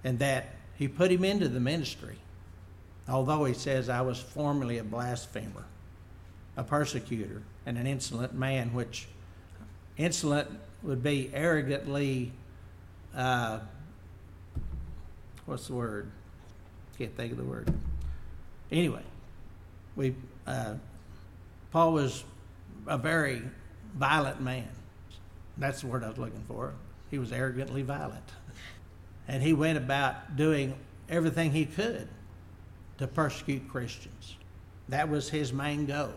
and 0.03 0.19
that 0.19 0.55
he 0.77 0.89
put 0.89 1.11
him 1.11 1.25
into 1.25 1.49
the 1.49 1.61
ministry. 1.61 2.17
Although 3.09 3.45
he 3.45 3.55
says, 3.55 3.89
I 3.89 4.01
was 4.01 4.19
formerly 4.19 4.79
a 4.79 4.85
blasphemer, 4.85 5.65
a 6.57 6.65
persecutor, 6.65 7.43
and 7.67 7.77
an 7.77 7.87
insolent 7.87 8.35
man, 8.35 8.73
which 8.73 9.09
insolent 9.97 10.49
would 10.83 11.03
be 11.03 11.31
arrogantly, 11.35 12.33
uh, 13.15 13.61
what's 15.47 15.67
the 15.67 15.75
word? 15.75 16.11
Can't 16.99 17.17
think 17.17 17.33
of 17.33 17.39
the 17.39 17.45
word. 17.45 17.73
Anyway, 18.71 19.03
we 19.97 20.15
uh, 20.47 20.75
Paul 21.71 21.93
was 21.93 22.25
a 22.87 22.99
very 22.99 23.43
violent 23.95 24.41
man. 24.41 24.69
That's 25.61 25.83
the 25.83 25.89
word 25.89 26.03
I 26.03 26.09
was 26.09 26.19
looking 26.19 26.43
for. 26.49 26.73
He 27.11 27.19
was 27.19 27.31
arrogantly 27.33 27.83
violent. 27.83 28.25
And 29.29 29.43
he 29.43 29.53
went 29.53 29.77
about 29.79 30.37
doing 30.37 30.75
everything 31.09 31.53
he 31.53 31.67
could 31.67 32.09
to 32.99 33.07
persecute 33.07 33.69
Christians. 33.69 34.37
That 34.89 35.09
was 35.09 35.29
his 35.29 35.53
main 35.53 35.87
goal, 35.87 36.15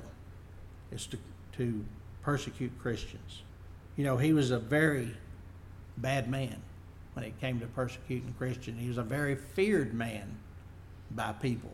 is 0.91 1.05
to, 1.07 1.17
to 1.57 1.85
persecute 2.23 2.71
Christians. 2.79 3.43
You 3.97 4.05
know, 4.05 4.17
he 4.17 4.33
was 4.33 4.49
a 4.49 4.57
very 4.57 5.11
bad 5.97 6.29
man 6.29 6.61
when 7.13 7.25
it 7.25 7.39
came 7.39 7.59
to 7.59 7.67
persecuting 7.67 8.33
Christians. 8.37 8.79
He 8.81 8.87
was 8.87 8.97
a 8.97 9.03
very 9.03 9.35
feared 9.35 9.93
man 9.93 10.37
by 11.11 11.33
people, 11.33 11.71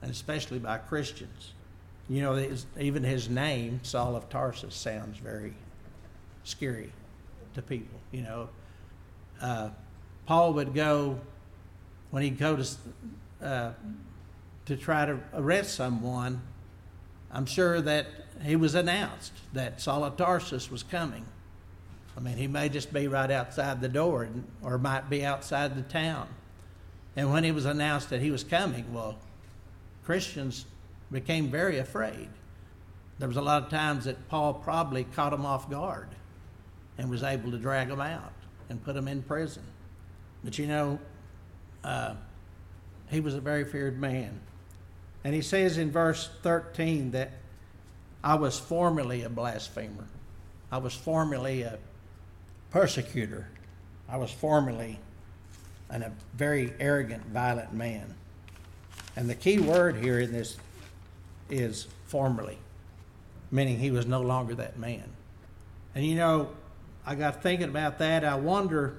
and 0.00 0.10
especially 0.10 0.60
by 0.60 0.78
Christians. 0.78 1.52
You 2.08 2.22
know, 2.22 2.48
even 2.78 3.02
his 3.02 3.28
name, 3.28 3.80
Saul 3.82 4.16
of 4.16 4.30
Tarsus, 4.30 4.74
sounds 4.74 5.18
very 5.18 5.52
scary 6.44 6.92
to 7.54 7.62
people. 7.62 7.98
You 8.12 8.22
know, 8.22 8.48
uh, 9.40 9.70
Paul 10.26 10.54
would 10.54 10.74
go 10.74 11.18
when 12.10 12.22
he'd 12.22 12.38
go 12.38 12.56
to 12.56 12.66
uh, 13.42 13.72
to 14.66 14.76
try 14.76 15.06
to 15.06 15.18
arrest 15.34 15.74
someone. 15.74 16.40
I'm 17.30 17.46
sure 17.46 17.80
that 17.80 18.06
he 18.42 18.56
was 18.56 18.74
announced 18.74 19.32
that 19.52 19.80
Saul 19.80 20.04
of 20.04 20.16
Tarsus 20.16 20.70
was 20.70 20.82
coming 20.82 21.26
I 22.18 22.20
mean, 22.20 22.36
he 22.36 22.48
may 22.48 22.68
just 22.68 22.92
be 22.92 23.06
right 23.06 23.30
outside 23.30 23.80
the 23.80 23.88
door 23.88 24.28
or 24.60 24.76
might 24.76 25.08
be 25.08 25.24
outside 25.24 25.76
the 25.76 25.82
town. 25.82 26.26
And 27.14 27.30
when 27.32 27.44
he 27.44 27.52
was 27.52 27.64
announced 27.64 28.10
that 28.10 28.20
he 28.20 28.32
was 28.32 28.42
coming, 28.42 28.92
well, 28.92 29.16
Christians 30.04 30.66
became 31.12 31.48
very 31.48 31.78
afraid. 31.78 32.28
There 33.20 33.28
was 33.28 33.36
a 33.36 33.42
lot 33.42 33.62
of 33.62 33.70
times 33.70 34.06
that 34.06 34.28
Paul 34.28 34.54
probably 34.54 35.04
caught 35.04 35.30
them 35.30 35.46
off 35.46 35.70
guard 35.70 36.08
and 36.98 37.08
was 37.08 37.22
able 37.22 37.50
to 37.52 37.58
drag 37.58 37.88
them 37.88 38.00
out 38.00 38.32
and 38.68 38.82
put 38.84 38.94
them 38.94 39.08
in 39.08 39.22
prison. 39.22 39.62
But 40.44 40.58
you 40.58 40.66
know, 40.66 40.98
uh, 41.84 42.14
he 43.08 43.20
was 43.20 43.34
a 43.34 43.40
very 43.40 43.64
feared 43.64 43.98
man. 43.98 44.40
And 45.24 45.34
he 45.34 45.42
says 45.42 45.78
in 45.78 45.90
verse 45.90 46.28
13 46.42 47.12
that 47.12 47.32
I 48.22 48.34
was 48.34 48.58
formerly 48.58 49.22
a 49.22 49.28
blasphemer. 49.28 50.06
I 50.70 50.78
was 50.78 50.94
formerly 50.94 51.62
a 51.62 51.78
persecutor. 52.70 53.48
I 54.08 54.16
was 54.16 54.30
formerly 54.30 54.98
an, 55.90 56.02
a 56.02 56.12
very 56.34 56.72
arrogant, 56.78 57.24
violent 57.26 57.72
man. 57.72 58.14
And 59.16 59.28
the 59.28 59.34
key 59.34 59.58
word 59.58 59.96
here 59.96 60.20
in 60.20 60.32
this 60.32 60.56
is 61.50 61.86
formerly, 62.06 62.58
meaning 63.50 63.78
he 63.78 63.90
was 63.90 64.06
no 64.06 64.20
longer 64.20 64.54
that 64.56 64.78
man. 64.78 65.04
And 65.94 66.04
you 66.04 66.14
know, 66.14 66.50
I 67.08 67.14
got 67.14 67.42
thinking 67.42 67.70
about 67.70 68.00
that. 68.00 68.22
I 68.22 68.34
wonder 68.34 68.98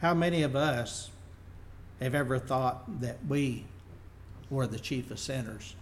how 0.00 0.12
many 0.12 0.42
of 0.42 0.56
us 0.56 1.08
have 2.00 2.16
ever 2.16 2.36
thought 2.40 3.00
that 3.00 3.24
we 3.28 3.64
were 4.50 4.66
the 4.66 4.80
chief 4.80 5.08
of 5.12 5.20
sinners 5.20 5.76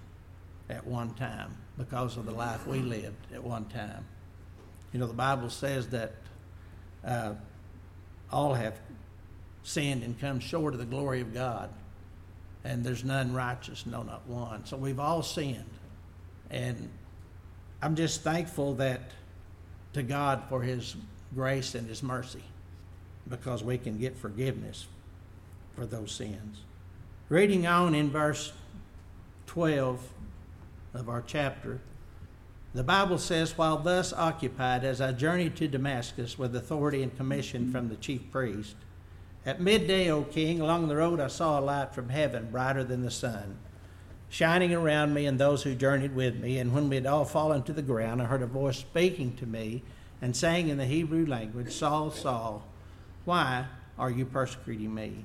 at 0.69 0.87
one 0.87 1.15
time 1.15 1.57
because 1.79 2.19
of 2.19 2.27
the 2.27 2.31
life 2.31 2.67
we 2.67 2.81
lived 2.81 3.33
at 3.33 3.43
one 3.43 3.65
time. 3.65 4.05
You 4.93 5.01
know, 5.01 5.07
the 5.07 5.15
Bible 5.15 5.49
says 5.49 5.89
that 5.89 6.13
uh, 7.07 7.33
all 8.31 8.53
have 8.53 8.79
sinned 9.63 10.03
and 10.03 10.21
come 10.21 10.41
short 10.41 10.75
of 10.75 10.79
the 10.79 10.85
glory 10.85 11.23
of 11.23 11.33
God. 11.33 11.71
And 12.65 12.85
there's 12.85 13.03
none 13.03 13.33
righteous, 13.33 13.87
no, 13.87 14.03
not 14.03 14.27
one. 14.27 14.67
So 14.67 14.77
we've 14.77 15.01
all 15.01 15.23
sinned. 15.23 15.65
And 16.51 16.91
I'm 17.81 17.97
just 17.97 18.21
thankful 18.21 18.75
that 18.75 19.13
to 19.95 20.03
God 20.03 20.43
for 20.51 20.61
his 20.61 20.97
grace 21.35 21.75
and 21.75 21.89
his 21.89 22.03
mercy 22.03 22.43
because 23.29 23.63
we 23.63 23.79
can 23.79 23.99
get 23.99 24.17
forgiveness 24.17 24.87
for 25.75 25.87
those 25.87 26.13
sins. 26.13 26.59
Reading 27.29 27.67
on 27.67 27.95
in 27.95 28.11
verse 28.11 28.53
12 29.47 30.01
of 30.95 31.09
our 31.09 31.23
chapter, 31.25 31.81
the 32.75 32.83
Bible 32.83 33.19
says, 33.19 33.57
While 33.57 33.79
thus 33.79 34.13
occupied, 34.13 34.85
as 34.85 35.01
I 35.01 35.13
journeyed 35.13 35.57
to 35.57 35.69
Damascus 35.69 36.39
with 36.39 36.55
authority 36.55 37.03
and 37.03 37.17
commission 37.17 37.71
from 37.71 37.89
the 37.89 37.97
chief 37.97 38.31
priest, 38.31 38.77
At 39.47 39.61
midday, 39.61 40.11
O 40.11 40.23
king, 40.23 40.61
along 40.61 40.89
the 40.89 40.97
road 40.97 41.21
I 41.21 41.29
saw 41.29 41.59
a 41.59 41.63
light 41.63 41.95
from 41.95 42.09
heaven, 42.09 42.49
brighter 42.51 42.85
than 42.85 43.03
the 43.03 43.11
sun, 43.11 43.57
shining 44.29 44.73
around 44.73 45.15
me 45.15 45.27
and 45.27 45.39
those 45.39 45.63
who 45.63 45.75
journeyed 45.75 46.15
with 46.15 46.37
me. 46.37 46.59
And 46.59 46.73
when 46.73 46.89
we 46.89 46.97
had 46.97 47.07
all 47.07 47.25
fallen 47.25 47.63
to 47.65 47.73
the 47.73 47.83
ground, 47.83 48.21
I 48.23 48.27
heard 48.27 48.43
a 48.43 48.47
voice 48.47 48.79
speaking 48.79 49.35
to 49.37 49.47
me 49.47 49.83
and 50.23 50.37
saying 50.37 50.69
in 50.69 50.79
the 50.79 50.87
Hebrew 50.87 51.27
language, 51.27 51.73
Saul, 51.73 52.11
Saul, 52.11 52.63
why 53.25 53.67
are 53.99 54.11
you 54.11 54.25
persecuting 54.25 54.95
me? 54.95 55.25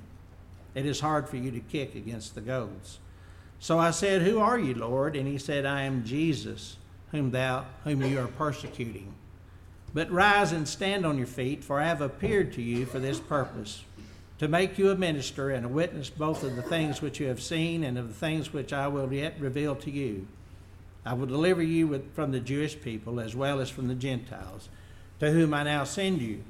It 0.74 0.86
is 0.86 1.00
hard 1.00 1.28
for 1.28 1.36
you 1.36 1.50
to 1.50 1.60
kick 1.60 1.94
against 1.94 2.34
the 2.34 2.40
goads. 2.40 2.98
So 3.58 3.78
I 3.78 3.90
said, 3.90 4.22
Who 4.22 4.38
are 4.38 4.58
you, 4.58 4.74
Lord? 4.74 5.16
And 5.16 5.26
he 5.26 5.38
said, 5.38 5.64
I 5.64 5.82
am 5.82 6.04
Jesus, 6.04 6.76
whom 7.10 7.30
thou 7.30 7.64
whom 7.84 8.02
you 8.02 8.18
are 8.18 8.26
persecuting. 8.26 9.14
But 9.94 10.10
rise 10.10 10.52
and 10.52 10.68
stand 10.68 11.06
on 11.06 11.16
your 11.16 11.26
feet, 11.26 11.64
for 11.64 11.80
I 11.80 11.86
have 11.86 12.02
appeared 12.02 12.52
to 12.54 12.62
you 12.62 12.84
for 12.84 12.98
this 12.98 13.18
purpose, 13.18 13.82
to 14.38 14.48
make 14.48 14.76
you 14.76 14.90
a 14.90 14.96
minister 14.96 15.48
and 15.48 15.64
a 15.64 15.70
witness 15.70 16.10
both 16.10 16.42
of 16.42 16.54
the 16.54 16.62
things 16.62 17.00
which 17.00 17.18
you 17.18 17.28
have 17.28 17.40
seen 17.40 17.82
and 17.82 17.96
of 17.96 18.08
the 18.08 18.14
things 18.14 18.52
which 18.52 18.74
I 18.74 18.88
will 18.88 19.10
yet 19.10 19.40
reveal 19.40 19.74
to 19.76 19.90
you. 19.90 20.26
I 21.06 21.14
will 21.14 21.26
deliver 21.26 21.62
you 21.62 21.86
with, 21.86 22.14
from 22.14 22.32
the 22.32 22.40
Jewish 22.40 22.78
people 22.78 23.20
as 23.20 23.34
well 23.34 23.60
as 23.60 23.70
from 23.70 23.88
the 23.88 23.94
Gentiles, 23.94 24.68
to 25.20 25.30
whom 25.30 25.54
I 25.54 25.62
now 25.62 25.84
send 25.84 26.20
you, 26.20 26.42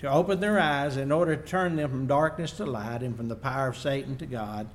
to 0.00 0.10
open 0.10 0.40
their 0.40 0.58
eyes 0.58 0.96
in 0.96 1.10
order 1.10 1.36
to 1.36 1.46
turn 1.46 1.76
them 1.76 1.90
from 1.90 2.06
darkness 2.06 2.52
to 2.52 2.66
light 2.66 3.02
and 3.02 3.16
from 3.16 3.28
the 3.28 3.36
power 3.36 3.68
of 3.68 3.76
Satan 3.76 4.16
to 4.18 4.26
God, 4.26 4.68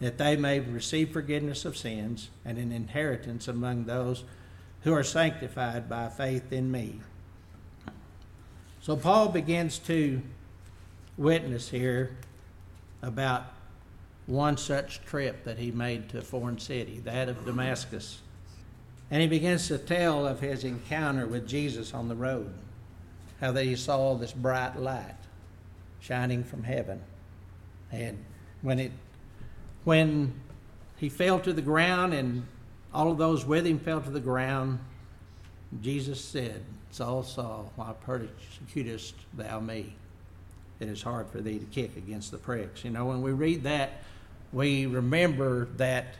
that 0.00 0.18
they 0.18 0.36
may 0.36 0.60
receive 0.60 1.12
forgiveness 1.12 1.64
of 1.64 1.76
sins 1.76 2.30
and 2.44 2.58
an 2.58 2.72
inheritance 2.72 3.48
among 3.48 3.84
those 3.84 4.24
who 4.82 4.92
are 4.92 5.04
sanctified 5.04 5.88
by 5.88 6.08
faith 6.08 6.52
in 6.52 6.70
me. 6.70 7.00
So 8.80 8.96
Paul 8.96 9.28
begins 9.28 9.78
to 9.80 10.22
witness 11.18 11.68
here 11.68 12.16
about 13.02 13.44
one 14.26 14.56
such 14.56 15.02
trip 15.04 15.44
that 15.44 15.58
he 15.58 15.70
made 15.70 16.08
to 16.10 16.18
a 16.18 16.22
foreign 16.22 16.58
city, 16.58 17.00
that 17.04 17.28
of 17.28 17.44
Damascus. 17.44 18.20
And 19.10 19.20
he 19.20 19.28
begins 19.28 19.68
to 19.68 19.76
tell 19.76 20.26
of 20.26 20.40
his 20.40 20.64
encounter 20.64 21.26
with 21.26 21.46
Jesus 21.46 21.92
on 21.92 22.08
the 22.08 22.14
road, 22.14 22.52
how 23.40 23.52
he 23.52 23.76
saw 23.76 24.14
this 24.14 24.32
bright 24.32 24.76
light 24.78 25.16
shining 26.00 26.44
from 26.44 26.62
heaven. 26.62 27.00
And 27.90 28.22
when 28.62 28.78
it 28.78 28.92
when 29.84 30.34
he 30.96 31.08
fell 31.08 31.40
to 31.40 31.52
the 31.52 31.62
ground 31.62 32.12
and 32.12 32.46
all 32.92 33.10
of 33.10 33.18
those 33.18 33.46
with 33.46 33.66
him 33.66 33.78
fell 33.78 34.00
to 34.00 34.10
the 34.10 34.20
ground, 34.20 34.78
Jesus 35.80 36.22
said, 36.22 36.62
Saul, 36.90 37.22
Saul, 37.22 37.72
why 37.76 37.94
persecutest 38.04 39.14
thou 39.34 39.60
me? 39.60 39.94
It 40.80 40.88
is 40.88 41.02
hard 41.02 41.28
for 41.28 41.40
thee 41.40 41.58
to 41.58 41.64
kick 41.66 41.96
against 41.96 42.30
the 42.30 42.38
pricks. 42.38 42.84
You 42.84 42.90
know, 42.90 43.06
when 43.06 43.22
we 43.22 43.32
read 43.32 43.62
that, 43.62 44.02
we 44.52 44.86
remember 44.86 45.68
that 45.76 46.14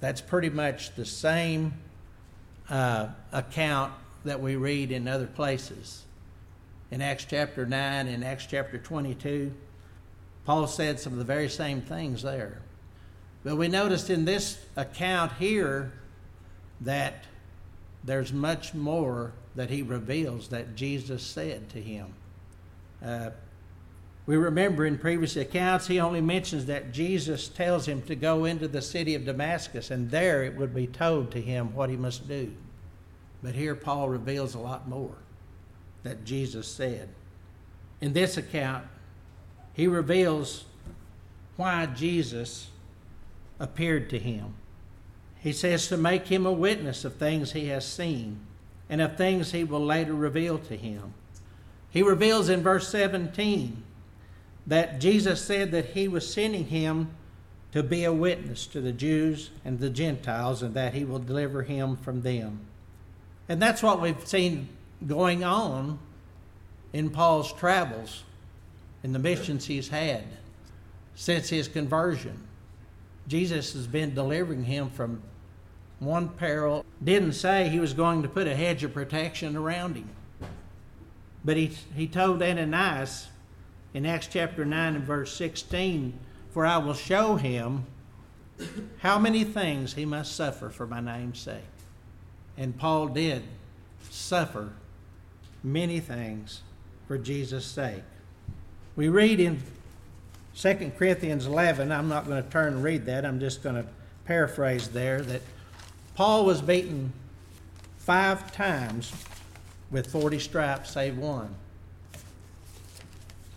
that's 0.00 0.20
pretty 0.20 0.50
much 0.50 0.94
the 0.94 1.04
same 1.04 1.74
uh, 2.70 3.08
account 3.32 3.92
that 4.24 4.40
we 4.40 4.56
read 4.56 4.90
in 4.90 5.06
other 5.06 5.26
places. 5.26 6.04
In 6.92 7.00
Acts 7.00 7.24
chapter 7.24 7.64
9 7.64 8.06
and 8.06 8.22
Acts 8.22 8.44
chapter 8.44 8.76
22, 8.76 9.50
Paul 10.44 10.66
said 10.66 11.00
some 11.00 11.14
of 11.14 11.18
the 11.18 11.24
very 11.24 11.48
same 11.48 11.80
things 11.80 12.22
there. 12.22 12.60
But 13.42 13.56
we 13.56 13.68
noticed 13.68 14.10
in 14.10 14.26
this 14.26 14.58
account 14.76 15.32
here 15.38 15.90
that 16.82 17.24
there's 18.04 18.30
much 18.30 18.74
more 18.74 19.32
that 19.54 19.70
he 19.70 19.80
reveals 19.80 20.48
that 20.48 20.76
Jesus 20.76 21.22
said 21.22 21.70
to 21.70 21.80
him. 21.80 22.12
Uh, 23.02 23.30
we 24.26 24.36
remember 24.36 24.84
in 24.84 24.98
previous 24.98 25.34
accounts, 25.36 25.86
he 25.86 25.98
only 25.98 26.20
mentions 26.20 26.66
that 26.66 26.92
Jesus 26.92 27.48
tells 27.48 27.88
him 27.88 28.02
to 28.02 28.14
go 28.14 28.44
into 28.44 28.68
the 28.68 28.82
city 28.82 29.14
of 29.14 29.24
Damascus, 29.24 29.90
and 29.90 30.10
there 30.10 30.42
it 30.44 30.58
would 30.58 30.74
be 30.74 30.88
told 30.88 31.30
to 31.30 31.40
him 31.40 31.74
what 31.74 31.88
he 31.88 31.96
must 31.96 32.28
do. 32.28 32.52
But 33.42 33.54
here, 33.54 33.74
Paul 33.74 34.10
reveals 34.10 34.54
a 34.54 34.58
lot 34.58 34.86
more 34.86 35.16
that 36.02 36.24
Jesus 36.24 36.66
said. 36.66 37.08
In 38.00 38.12
this 38.12 38.36
account, 38.36 38.84
he 39.74 39.86
reveals 39.86 40.64
why 41.56 41.86
Jesus 41.86 42.68
appeared 43.60 44.10
to 44.10 44.18
him. 44.18 44.54
He 45.38 45.52
says 45.52 45.88
to 45.88 45.96
make 45.96 46.26
him 46.26 46.46
a 46.46 46.52
witness 46.52 47.04
of 47.04 47.14
things 47.14 47.52
he 47.52 47.66
has 47.68 47.86
seen 47.86 48.40
and 48.88 49.00
of 49.00 49.16
things 49.16 49.52
he 49.52 49.64
will 49.64 49.84
later 49.84 50.14
reveal 50.14 50.58
to 50.58 50.76
him. 50.76 51.14
He 51.90 52.02
reveals 52.02 52.48
in 52.48 52.62
verse 52.62 52.88
17 52.88 53.82
that 54.66 55.00
Jesus 55.00 55.42
said 55.42 55.72
that 55.72 55.86
he 55.86 56.08
was 56.08 56.32
sending 56.32 56.66
him 56.66 57.10
to 57.72 57.82
be 57.82 58.04
a 58.04 58.12
witness 58.12 58.66
to 58.68 58.80
the 58.80 58.92
Jews 58.92 59.50
and 59.64 59.78
the 59.78 59.90
Gentiles 59.90 60.62
and 60.62 60.74
that 60.74 60.94
he 60.94 61.04
will 61.04 61.18
deliver 61.18 61.62
him 61.62 61.96
from 61.96 62.22
them. 62.22 62.60
And 63.48 63.60
that's 63.60 63.82
what 63.82 64.00
we've 64.00 64.26
seen 64.26 64.68
going 65.06 65.44
on 65.44 65.98
in 66.92 67.10
Paul's 67.10 67.52
travels 67.52 68.22
and 69.02 69.14
the 69.14 69.18
missions 69.18 69.66
he's 69.66 69.88
had 69.88 70.24
since 71.14 71.48
his 71.48 71.68
conversion. 71.68 72.46
Jesus 73.28 73.72
has 73.72 73.86
been 73.86 74.14
delivering 74.14 74.64
him 74.64 74.90
from 74.90 75.22
one 75.98 76.28
peril. 76.28 76.84
Didn't 77.02 77.34
say 77.34 77.68
he 77.68 77.80
was 77.80 77.92
going 77.92 78.22
to 78.22 78.28
put 78.28 78.46
a 78.46 78.54
hedge 78.54 78.84
of 78.84 78.92
protection 78.92 79.56
around 79.56 79.96
him. 79.96 80.08
But 81.44 81.56
he, 81.56 81.72
he 81.94 82.06
told 82.06 82.42
Ananias 82.42 83.28
in 83.94 84.06
Acts 84.06 84.28
chapter 84.28 84.64
9 84.64 84.96
and 84.96 85.04
verse 85.04 85.34
16, 85.36 86.18
For 86.50 86.64
I 86.64 86.78
will 86.78 86.94
show 86.94 87.36
him 87.36 87.86
how 88.98 89.18
many 89.18 89.44
things 89.44 89.94
he 89.94 90.04
must 90.04 90.36
suffer 90.36 90.70
for 90.70 90.86
my 90.86 91.00
name's 91.00 91.40
sake. 91.40 91.62
And 92.56 92.76
Paul 92.78 93.08
did 93.08 93.42
suffer 94.10 94.72
many 95.62 96.00
things 96.00 96.62
for 97.06 97.18
Jesus' 97.18 97.64
sake. 97.64 98.02
We 98.96 99.08
read 99.08 99.40
in 99.40 99.62
2 100.56 100.92
Corinthians 100.98 101.46
11, 101.46 101.90
I'm 101.90 102.08
not 102.08 102.26
going 102.26 102.42
to 102.42 102.50
turn 102.50 102.74
and 102.74 102.82
read 102.82 103.06
that, 103.06 103.24
I'm 103.24 103.40
just 103.40 103.62
going 103.62 103.76
to 103.76 103.86
paraphrase 104.26 104.88
there, 104.88 105.22
that 105.22 105.42
Paul 106.14 106.44
was 106.44 106.60
beaten 106.60 107.12
five 107.98 108.52
times 108.52 109.12
with 109.90 110.10
40 110.10 110.38
stripes, 110.38 110.90
save 110.90 111.16
one. 111.16 111.54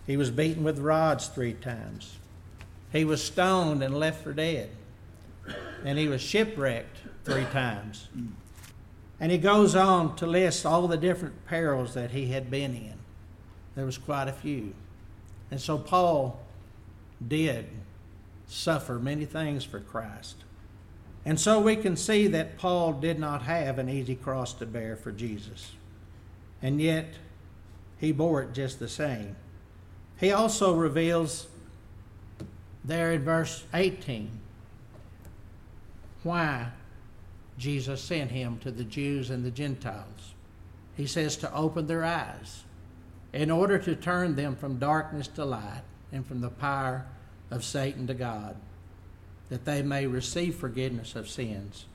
He 0.08 0.18
was 0.18 0.30
beaten 0.30 0.63
with 0.63 0.80
rods 0.80 1.28
three 1.28 1.54
times. 1.54 2.18
He 2.91 3.04
was 3.04 3.24
stoned 3.24 3.84
and 3.84 3.98
left 3.98 4.24
for 4.24 4.34
dead. 4.34 4.70
And 5.84 5.98
he 5.98 6.08
was 6.08 6.22
shipwrecked 6.22 6.98
three 7.24 7.46
times. 7.46 8.08
And 9.19 9.32
he 9.32 9.38
goes 9.38 9.75
on 9.75 10.15
to 10.17 10.25
list 10.25 10.65
all 10.65 10.88
the 10.88 10.97
different 10.97 11.45
perils 11.45 11.93
that 11.93 12.12
he 12.12 12.28
had 12.28 12.51
been 12.51 12.75
in. 12.75 12.95
There 13.75 13.86
was 13.86 13.97
quite 13.97 14.28
a 14.28 14.34
few. 14.34 14.73
And 15.51 15.62
so 15.62 15.78
Paul 15.78 16.39
did 17.25 17.67
suffer 18.47 18.99
many 18.99 19.25
things 19.25 19.63
for 19.63 19.80
Christ. 19.80 20.36
And 21.25 21.39
so 21.39 21.60
we 21.60 21.75
can 21.75 21.95
see 21.97 22.28
that 22.28 22.58
Paul 22.58 22.93
did 22.93 23.19
not 23.19 23.43
have 23.43 23.80
an 23.80 23.89
easy 23.89 24.15
cross 24.15 24.54
to 24.56 24.65
bear 24.65 24.95
for 24.95 25.12
Jesus. 25.12 25.71
And 26.62 26.80
yet, 26.80 27.15
he 27.99 28.12
bore 28.12 28.43
it 28.43 28.54
just 28.54 28.80
the 28.80 28.88
same. 28.88 29.36
He 30.19 30.32
also 30.32 30.73
reveals 30.73 31.47
there 32.84 33.12
in 33.12 33.23
verse 33.23 33.63
18 33.73 34.30
why 36.23 36.67
Jesus 37.58 38.02
sent 38.02 38.32
him 38.32 38.60
to 38.60 38.72
the 38.72 38.84
Jews 38.84 39.30
and 39.30 39.44
the 39.44 39.52
Gentiles. 39.52 40.34
He 40.96 41.08
says 41.08 41.38
to 41.38 41.54
open 41.54 41.88
their 41.88 42.04
eyes 42.04 42.63
in 43.34 43.52
order 43.52 43.78
to 43.80 43.96
turn 43.96 44.36
them 44.36 44.56
from 44.56 44.78
darkness 44.78 45.28
to 45.28 45.46
light 45.46 45.84
and 46.12 46.26
from 46.26 46.41
the 46.41 46.50
power 46.50 47.06
of 47.52 47.63
Satan 47.63 48.08
to 48.08 48.13
God, 48.13 48.56
that 49.50 49.65
they 49.65 49.82
may 49.82 50.08
receive 50.08 50.56
forgiveness 50.56 51.15
of 51.15 51.30
sins 51.30 51.86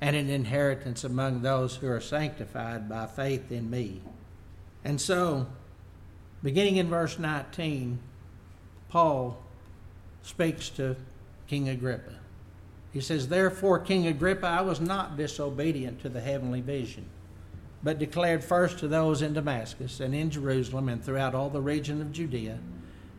and 0.00 0.14
an 0.14 0.28
inheritance 0.28 1.04
among 1.04 1.40
those 1.40 1.76
who 1.76 1.88
are 1.88 2.00
sanctified 2.00 2.88
by 2.88 3.06
faith 3.06 3.50
in 3.50 3.70
me. 3.70 4.02
And 4.84 5.00
so, 5.00 5.46
beginning 6.42 6.76
in 6.76 6.88
verse 6.88 7.18
19, 7.18 7.98
Paul 8.90 9.42
speaks 10.22 10.68
to 10.70 10.96
King 11.46 11.68
Agrippa. 11.68 12.23
He 12.94 13.02
says, 13.02 13.28
Therefore, 13.28 13.78
King 13.78 14.06
Agrippa, 14.06 14.46
I 14.46 14.62
was 14.62 14.80
not 14.80 15.18
disobedient 15.18 16.00
to 16.00 16.08
the 16.08 16.22
heavenly 16.22 16.62
vision, 16.62 17.04
but 17.82 17.98
declared 17.98 18.42
first 18.42 18.78
to 18.78 18.88
those 18.88 19.20
in 19.20 19.34
Damascus 19.34 20.00
and 20.00 20.14
in 20.14 20.30
Jerusalem 20.30 20.88
and 20.88 21.04
throughout 21.04 21.34
all 21.34 21.50
the 21.50 21.60
region 21.60 22.00
of 22.00 22.12
Judea 22.12 22.58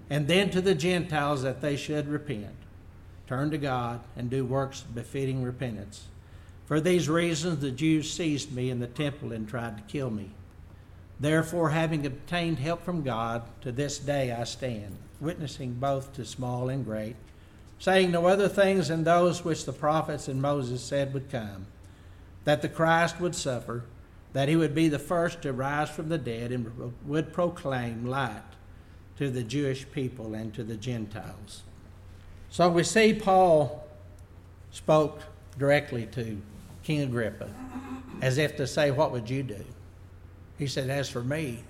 and 0.10 0.28
then 0.28 0.50
to 0.52 0.62
the 0.62 0.76
Gentiles 0.76 1.44
that 1.44 1.62
they 1.62 1.76
should 1.76 2.08
repent, 2.08 2.56
turn 3.28 3.52
to 3.52 3.58
God, 3.58 4.02
and 4.16 4.30
do 4.30 4.46
works 4.46 4.82
befitting 4.82 5.44
repentance. 5.44 6.08
For 6.66 6.80
these 6.80 7.10
reasons 7.10 7.60
the 7.60 7.72
Jews 7.72 8.12
seized 8.12 8.52
me 8.52 8.70
in 8.70 8.80
the 8.80 8.88
temple 8.88 9.32
and 9.32 9.48
tried 9.48 9.78
to 9.78 9.84
kill 9.92 10.10
me. 10.10 10.32
Therefore, 11.20 11.70
having 11.70 12.06
obtained 12.06 12.60
help 12.60 12.84
from 12.84 13.04
God, 13.04 13.44
to 13.62 13.72
this 13.72 13.98
day 14.00 14.32
I 14.32 14.44
stand. 14.44 14.98
witnessing 15.22 15.74
both 15.74 16.12
to 16.14 16.26
small 16.26 16.68
and 16.70 16.84
great, 16.84 17.16
saying 17.80 18.12
no 18.12 18.26
other 18.28 18.48
things 18.48 18.88
than 18.88 19.04
those 19.04 19.44
which 19.44 19.66
the 19.66 19.74
prophets 19.74 20.28
and 20.28 20.42
Moses 20.42 20.82
said 20.82 21.14
would 21.14 21.30
come 21.30 21.68
that 22.46 22.62
the 22.62 22.70
Christ 22.70 23.20
would 23.20 23.36
suffer, 23.36 23.84
that 24.34 24.48
he 24.48 24.56
would 24.56 24.74
be 24.74 24.88
the 24.88 25.00
first 25.00 25.42
to 25.42 25.52
rise 25.52 25.90
from 25.90 26.10
the 26.10 26.18
dead, 26.18 26.52
and 26.52 26.94
would 27.06 27.34
proclaim 27.34 28.06
light 28.06 28.42
to 29.18 29.30
the 29.30 29.44
Jewish 29.44 29.90
people 29.92 30.34
and 30.36 30.54
to 30.54 30.64
the 30.64 30.78
Gentiles. 30.78 31.64
So 32.50 32.70
we 32.70 32.84
see 32.84 33.14
Paul 33.14 33.86
spoke 34.72 35.22
directly 35.58 36.06
to 36.08 36.40
King 36.84 37.02
Agrippa 37.02 37.50
as 38.22 38.38
if 38.38 38.56
to 38.58 38.68
say, 38.68 38.92
What 38.92 39.12
would 39.12 39.30
you 39.30 39.44
do? 39.44 39.66
He 40.58 40.68
said, 40.68 40.90
As 40.90 41.10
for 41.10 41.24
me, 41.24 41.64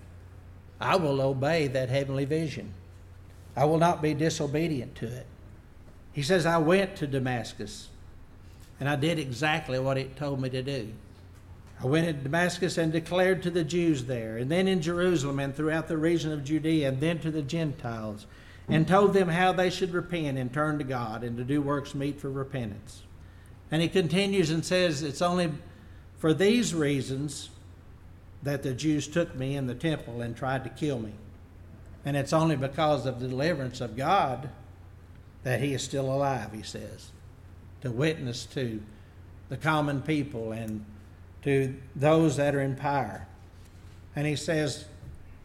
I 0.79 0.97
will 0.97 1.21
obey 1.21 1.67
that 1.67 1.89
heavenly 1.89 2.25
vision. 2.25 2.73
I 3.55 3.65
will 3.65 3.77
not 3.77 4.01
be 4.01 4.13
disobedient 4.13 4.95
to 4.95 5.05
it. 5.05 5.25
He 6.15 6.23
says, 6.23 6.45
I 6.45 6.57
went 6.59 6.95
to 6.97 7.07
Damascus 7.07 7.89
and 8.79 8.87
I 8.87 8.95
did 8.95 9.19
exactly 9.19 9.77
what 9.79 9.97
it 9.97 10.15
told 10.15 10.41
me 10.41 10.49
to 10.49 10.63
do. 10.63 10.93
I 11.83 11.87
went 11.87 12.07
to 12.07 12.13
Damascus 12.13 12.77
and 12.77 12.89
declared 12.89 13.43
to 13.43 13.49
the 13.49 13.65
Jews 13.65 14.05
there, 14.05 14.37
and 14.37 14.49
then 14.49 14.69
in 14.69 14.81
Jerusalem 14.81 15.39
and 15.39 15.53
throughout 15.53 15.89
the 15.89 15.97
region 15.97 16.31
of 16.31 16.45
Judea, 16.45 16.87
and 16.87 17.01
then 17.01 17.19
to 17.19 17.31
the 17.31 17.41
Gentiles, 17.41 18.27
and 18.69 18.87
told 18.87 19.13
them 19.13 19.27
how 19.27 19.51
they 19.51 19.69
should 19.69 19.93
repent 19.93 20.37
and 20.37 20.53
turn 20.53 20.77
to 20.77 20.85
God 20.85 21.21
and 21.21 21.35
to 21.35 21.43
do 21.43 21.61
works 21.61 21.93
meet 21.93 22.19
for 22.19 22.29
repentance. 22.29 23.03
And 23.71 23.81
he 23.81 23.89
continues 23.89 24.51
and 24.51 24.63
says, 24.63 25.03
It's 25.03 25.21
only 25.21 25.51
for 26.17 26.33
these 26.33 26.73
reasons 26.73 27.49
that 28.41 28.63
the 28.63 28.73
Jews 28.73 29.07
took 29.07 29.35
me 29.35 29.57
in 29.57 29.67
the 29.67 29.75
temple 29.75 30.21
and 30.21 30.35
tried 30.35 30.63
to 30.63 30.69
kill 30.69 30.99
me. 30.99 31.11
And 32.05 32.15
it's 32.15 32.33
only 32.33 32.55
because 32.55 33.05
of 33.05 33.19
the 33.19 33.27
deliverance 33.27 33.81
of 33.81 33.97
God 33.97 34.49
that 35.45 35.61
he 35.61 35.75
is 35.75 35.83
still 35.83 36.11
alive, 36.11 36.51
he 36.51 36.63
says, 36.63 37.11
to 37.81 37.91
witness 37.91 38.45
to 38.47 38.81
the 39.47 39.55
common 39.55 40.01
people 40.01 40.51
and 40.51 40.83
to 41.43 41.75
those 41.95 42.37
that 42.37 42.55
are 42.55 42.61
in 42.61 42.75
power. 42.75 43.27
And 44.15 44.25
he 44.25 44.35
says, 44.35 44.85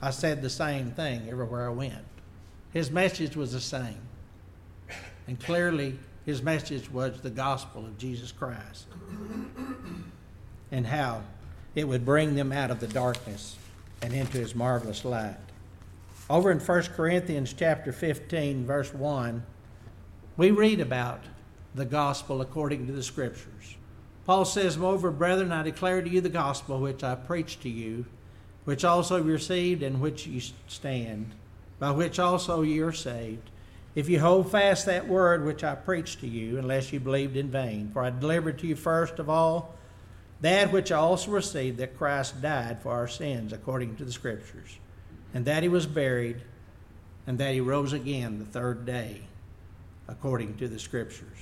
I 0.00 0.10
said 0.10 0.40
the 0.40 0.48
same 0.48 0.92
thing 0.92 1.28
everywhere 1.28 1.68
I 1.68 1.72
went. 1.72 2.02
His 2.72 2.90
message 2.90 3.36
was 3.36 3.52
the 3.52 3.60
same. 3.60 4.00
And 5.28 5.38
clearly, 5.38 5.98
his 6.24 6.42
message 6.42 6.90
was 6.90 7.20
the 7.20 7.28
gospel 7.28 7.84
of 7.84 7.98
Jesus 7.98 8.32
Christ 8.32 8.86
and 10.72 10.86
how 10.86 11.22
it 11.74 11.86
would 11.86 12.06
bring 12.06 12.36
them 12.36 12.52
out 12.52 12.70
of 12.70 12.80
the 12.80 12.86
darkness 12.86 13.56
and 14.00 14.14
into 14.14 14.38
his 14.38 14.54
marvelous 14.54 15.04
light. 15.04 15.36
Over 16.30 16.50
in 16.50 16.58
1 16.58 16.82
Corinthians 16.96 17.52
chapter 17.52 17.92
15 17.92 18.64
verse 18.64 18.94
1, 18.94 19.42
we 20.40 20.50
read 20.50 20.80
about 20.80 21.20
the 21.74 21.84
gospel 21.84 22.40
according 22.40 22.86
to 22.86 22.94
the 22.94 23.02
scriptures. 23.02 23.76
Paul 24.24 24.46
says, 24.46 24.78
Moreover, 24.78 25.10
brethren, 25.10 25.52
I 25.52 25.62
declare 25.62 26.00
to 26.00 26.08
you 26.08 26.22
the 26.22 26.30
gospel 26.30 26.80
which 26.80 27.04
I 27.04 27.14
preached 27.14 27.60
to 27.64 27.68
you, 27.68 28.06
which 28.64 28.82
also 28.82 29.18
you 29.18 29.24
received 29.24 29.82
and 29.82 30.00
which 30.00 30.26
you 30.26 30.40
stand, 30.66 31.32
by 31.78 31.90
which 31.90 32.18
also 32.18 32.62
you 32.62 32.86
are 32.86 32.92
saved, 32.92 33.50
if 33.94 34.08
you 34.08 34.18
hold 34.18 34.50
fast 34.50 34.86
that 34.86 35.06
word 35.06 35.44
which 35.44 35.62
I 35.62 35.74
preached 35.74 36.20
to 36.20 36.26
you, 36.26 36.56
unless 36.56 36.90
you 36.90 37.00
believed 37.00 37.36
in 37.36 37.50
vain. 37.50 37.90
For 37.92 38.02
I 38.02 38.08
delivered 38.08 38.60
to 38.60 38.66
you 38.66 38.76
first 38.76 39.18
of 39.18 39.28
all 39.28 39.74
that 40.40 40.72
which 40.72 40.90
I 40.90 40.96
also 40.96 41.32
received, 41.32 41.76
that 41.76 41.98
Christ 41.98 42.40
died 42.40 42.80
for 42.80 42.92
our 42.92 43.08
sins 43.08 43.52
according 43.52 43.96
to 43.96 44.06
the 44.06 44.12
Scriptures, 44.12 44.78
and 45.34 45.44
that 45.44 45.62
he 45.62 45.68
was 45.68 45.84
buried, 45.84 46.40
and 47.26 47.36
that 47.36 47.52
he 47.52 47.60
rose 47.60 47.92
again 47.92 48.38
the 48.38 48.46
third 48.46 48.86
day 48.86 49.24
according 50.10 50.56
to 50.58 50.68
the 50.68 50.78
Scriptures. 50.78 51.38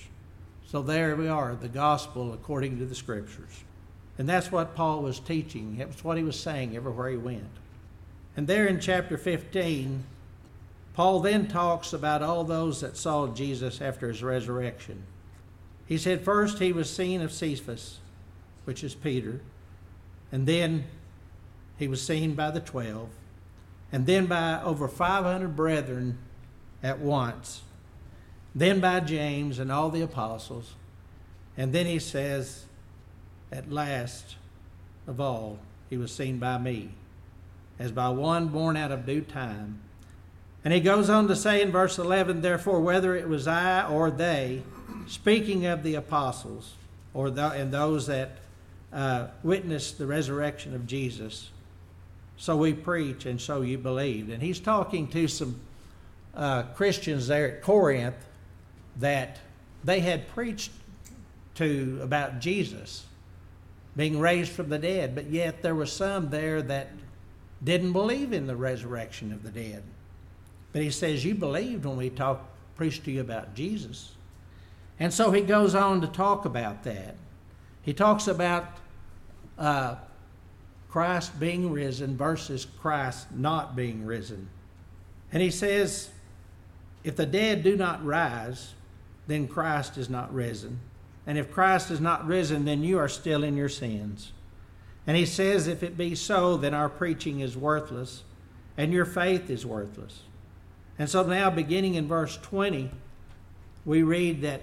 So 0.67 0.83
there 0.83 1.17
we 1.17 1.27
are, 1.27 1.57
the 1.57 1.69
gospel 1.69 2.33
according 2.33 2.79
to 2.79 2.87
the 2.87 2.95
Scriptures. 2.95 3.65
And 4.19 4.29
that's 4.29 4.53
what 4.53 4.77
Paul 4.77 5.03
was 5.03 5.19
teaching. 5.19 5.79
That's 5.79 6.05
what 6.05 6.17
he 6.17 6.25
was 6.25 6.39
saying 6.39 6.77
everywhere 6.77 7.11
he 7.11 7.17
went. 7.17 7.51
And 8.37 8.47
there 8.47 8.67
in 8.67 8.79
chapter 8.79 9.17
15, 9.17 10.05
Paul 10.95 11.21
then 11.21 11.49
talks 11.49 11.93
about 11.93 12.23
all 12.23 12.45
those 12.45 12.81
that 12.81 12.97
saw 12.97 13.29
Jesus 13.29 13.81
after 13.81 14.09
his 14.09 14.23
resurrection. 14.23 15.05
He 15.87 15.97
said, 15.99 16.23
First, 16.23 16.59
he 16.59 16.73
was 16.73 16.91
seen 16.91 17.23
of 17.23 17.33
Cephas 17.33 17.99
which 18.69 18.85
is 18.85 18.95
Peter. 18.95 19.41
And 20.31 20.47
then 20.47 20.85
he 21.79 21.89
was 21.89 22.05
seen 22.05 22.35
by 22.35 22.51
the 22.51 22.61
twelve, 22.61 23.09
and 23.91 24.05
then 24.05 24.27
by 24.27 24.63
over 24.63 24.89
500 24.89 25.57
brethren 25.57 26.19
at 26.83 26.99
once, 26.99 27.63
then 28.55 28.81
by 28.81 29.01
James 29.01 29.59
and 29.59 29.71
all 29.71 29.91
the 29.91 30.03
apostles. 30.03 30.75
And 31.57 31.73
then 31.73 31.87
he 31.87 31.99
says, 31.99 32.65
At 33.53 33.71
last 33.71 34.37
of 35.07 35.21
all, 35.21 35.59
he 35.91 35.97
was 35.97 36.13
seen 36.13 36.39
by 36.39 36.59
me, 36.59 36.91
as 37.79 37.93
by 37.93 38.09
one 38.11 38.49
born 38.49 38.77
out 38.77 38.93
of 38.93 39.07
due 39.07 39.23
time. 39.23 39.81
And 40.65 40.75
he 40.75 40.81
goes 40.81 41.09
on 41.09 41.29
to 41.29 41.37
say 41.37 41.63
in 41.63 41.71
verse 41.71 41.99
11, 41.99 42.43
Therefore, 42.43 42.81
whether 42.81 43.17
it 43.17 43.29
was 43.29 43.47
I 43.47 43.87
or 43.89 44.11
they, 44.11 44.63
speaking 45.07 45.67
of 45.67 45.83
the 45.83 45.95
apostles, 45.95 46.75
or 47.15 47.31
the, 47.31 47.51
and 47.51 47.73
those 47.73 48.07
that 48.07 48.39
uh, 48.93 49.29
witnessed 49.43 49.99
the 49.99 50.07
resurrection 50.07 50.75
of 50.75 50.87
Jesus. 50.87 51.51
So 52.37 52.57
we 52.57 52.73
preach, 52.73 53.27
and 53.27 53.41
so 53.41 53.63
you 53.63 53.79
believed. 53.79 54.31
And 54.31 54.43
he's 54.43 54.61
talking 54.61 55.09
to 55.09 55.27
some 55.27 55.61
uh, 56.35 56.63
Christians 56.75 57.27
there 57.27 57.57
at 57.57 57.63
Corinth 57.63 58.15
that 58.99 59.39
they 59.85 60.01
had 60.01 60.29
preached 60.29 60.73
to 61.55 62.01
about 62.03 62.41
Jesus 62.41 63.05
being 63.97 64.21
raised 64.21 64.53
from 64.53 64.69
the 64.69 64.79
dead, 64.79 65.15
but 65.15 65.27
yet 65.27 65.63
there 65.63 65.75
were 65.75 65.87
some 65.87 66.31
there 66.31 66.63
that 66.63 66.91
didn't 67.63 67.93
believe 67.93 68.33
in 68.33 68.47
the 68.47 68.55
resurrection 68.55 69.33
of 69.33 69.43
the 69.43 69.51
dead. 69.51 69.83
But 70.73 70.83
he 70.83 70.91
says, 70.91 71.25
You 71.25 71.35
believed 71.35 71.85
when 71.85 71.97
we 71.97 72.11
talked, 72.11 72.47
preached 72.77 73.05
to 73.05 73.11
you 73.11 73.21
about 73.21 73.55
Jesus. 73.55 74.13
And 75.01 75.13
so 75.13 75.33
he 75.33 75.41
goes 75.41 75.75
on 75.75 76.01
to 76.01 76.07
talk 76.07 76.45
about 76.45 76.85
that. 76.85 77.17
He 77.83 77.93
talks 77.93 78.29
about 78.29 78.79
uh, 79.59 79.97
Christ 80.89 81.39
being 81.41 81.73
risen 81.73 82.17
versus 82.17 82.67
Christ 82.81 83.27
not 83.33 83.75
being 83.75 84.05
risen. 84.05 84.49
And 85.33 85.43
he 85.43 85.51
says, 85.51 86.11
if 87.05 87.17
the 87.17 87.27
dead 87.27 87.63
do 87.63 87.77
not 87.77 88.05
rise, 88.05 88.75
then 89.29 89.47
Christ 89.47 89.97
is 89.97 90.11
not 90.11 90.35
risen. 90.35 90.81
And 91.27 91.39
if 91.39 91.53
Christ 91.53 91.91
is 91.93 92.01
not 92.01 92.27
risen, 92.27 92.65
then 92.65 92.83
you 92.83 92.99
are 92.99 93.09
still 93.09 93.45
in 93.45 93.57
your 93.57 93.69
sins. 93.69 94.33
And 95.07 95.17
he 95.17 95.27
says, 95.27 95.69
if 95.69 95.83
it 95.83 95.97
be 95.97 96.15
so, 96.15 96.57
then 96.57 96.75
our 96.75 96.89
preaching 96.89 97.41
is 97.41 97.57
worthless 97.57 98.25
and 98.77 98.93
your 98.93 99.05
faith 99.05 99.51
is 99.51 99.65
worthless. 99.65 100.23
And 100.99 101.09
so 101.09 101.23
now, 101.23 101.51
beginning 101.51 101.95
in 101.95 102.09
verse 102.09 102.37
20, 102.39 102.91
we 103.85 104.03
read 104.03 104.43
that 104.43 104.63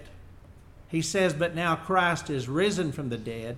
he 0.89 1.01
says, 1.01 1.34
But 1.34 1.56
now 1.56 1.75
Christ 1.75 2.30
is 2.30 2.49
risen 2.49 2.91
from 2.91 3.10
the 3.10 3.17
dead 3.17 3.58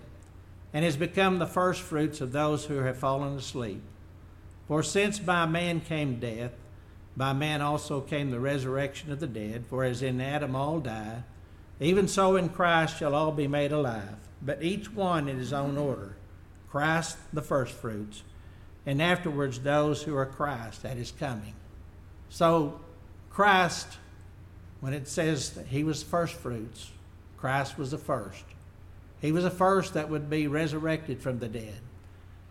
and 0.74 0.84
has 0.84 0.98
become 0.98 1.40
the 1.40 1.48
firstfruits 1.48 2.22
of 2.22 2.32
those 2.34 2.66
who 2.66 2.80
have 2.80 2.98
fallen 2.98 3.38
asleep. 3.38 3.82
For 4.68 4.84
since 4.84 5.18
by 5.18 5.46
man 5.46 5.80
came 5.82 6.20
death, 6.20 6.52
by 7.18 7.34
man 7.34 7.64
also 7.64 8.00
came 8.00 8.30
the 8.30 8.40
resurrection 8.40 9.12
of 9.12 9.20
the 9.20 9.28
dead. 9.28 9.66
For 9.68 9.84
as 9.84 10.04
in 10.04 10.22
Adam 10.22 10.56
all 10.56 10.80
die, 10.80 11.24
even 11.80 12.08
so 12.08 12.36
in 12.36 12.50
Christ 12.50 12.98
shall 12.98 13.16
all 13.16 13.32
be 13.32 13.48
made 13.48 13.72
alive, 13.72 14.18
but 14.42 14.64
each 14.64 14.94
one 14.94 15.28
in 15.28 15.38
his 15.38 15.52
own 15.52 15.78
order. 15.78 16.16
Christ 16.70 17.18
the 17.34 17.42
firstfruits, 17.42 18.22
and 18.86 19.02
afterwards 19.02 19.60
those 19.60 20.04
who 20.04 20.16
are 20.16 20.26
Christ 20.26 20.86
at 20.86 20.98
his 20.98 21.12
coming. 21.12 21.54
So, 22.30 22.80
Christ, 23.32 23.88
when 24.80 24.94
it 24.94 25.08
says 25.08 25.52
that 25.52 25.68
he 25.68 25.84
was 25.84 26.04
firstfruits, 26.04 26.92
Christ 27.38 27.78
was 27.78 27.92
the 27.92 27.98
first. 27.98 28.44
He 29.22 29.32
was 29.32 29.44
the 29.44 29.50
first 29.50 29.94
that 29.96 30.10
would 30.10 30.30
be 30.30 30.48
resurrected 30.48 31.22
from 31.22 31.40
the 31.40 31.48
dead. 31.48 31.80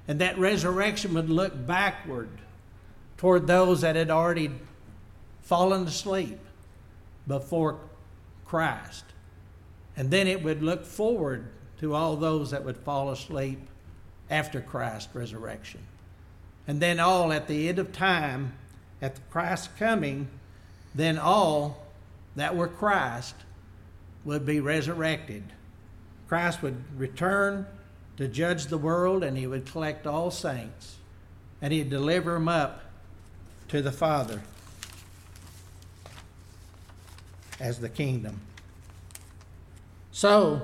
And 0.08 0.20
that 0.20 0.38
resurrection 0.38 1.14
would 1.14 1.30
look 1.30 1.66
backward 1.66 2.30
toward 3.16 3.46
those 3.46 3.80
that 3.80 3.96
had 3.96 4.10
already 4.10 4.50
fallen 5.42 5.86
asleep 5.86 6.38
before 7.26 7.78
Christ. 8.44 9.04
And 9.96 10.10
then 10.10 10.26
it 10.26 10.42
would 10.42 10.62
look 10.62 10.84
forward 10.84 11.48
to 11.80 11.94
all 11.94 12.16
those 12.16 12.50
that 12.50 12.64
would 12.64 12.76
fall 12.76 13.10
asleep 13.10 13.60
after 14.30 14.60
Christ's 14.60 15.14
resurrection. 15.14 15.80
And 16.66 16.80
then 16.80 17.00
all 17.00 17.32
at 17.32 17.48
the 17.48 17.68
end 17.68 17.78
of 17.78 17.92
time, 17.92 18.54
at 19.00 19.18
Christ's 19.30 19.68
coming, 19.78 20.28
then 20.94 21.18
all 21.18 21.86
that 22.34 22.56
were 22.56 22.68
Christ 22.68 23.34
would 24.24 24.44
be 24.44 24.60
resurrected. 24.60 25.44
Christ 26.28 26.62
would 26.62 26.82
return 26.98 27.66
to 28.16 28.26
judge 28.26 28.66
the 28.66 28.78
world 28.78 29.22
and 29.22 29.36
he 29.38 29.46
would 29.46 29.66
collect 29.66 30.06
all 30.06 30.30
saints 30.30 30.96
and 31.62 31.72
he'd 31.72 31.90
deliver 31.90 32.34
them 32.34 32.48
up 32.48 32.82
to 33.68 33.82
the 33.82 33.92
Father. 33.92 34.42
as 37.60 37.78
the 37.78 37.88
kingdom. 37.88 38.40
So, 40.12 40.62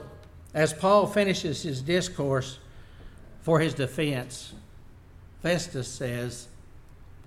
as 0.55 0.73
Paul 0.73 1.07
finishes 1.07 1.63
his 1.63 1.83
discourse 1.83 2.59
for 3.43 3.61
his 3.61 3.75
defense, 3.75 4.53
Festus 5.43 5.89
says, 5.89 6.49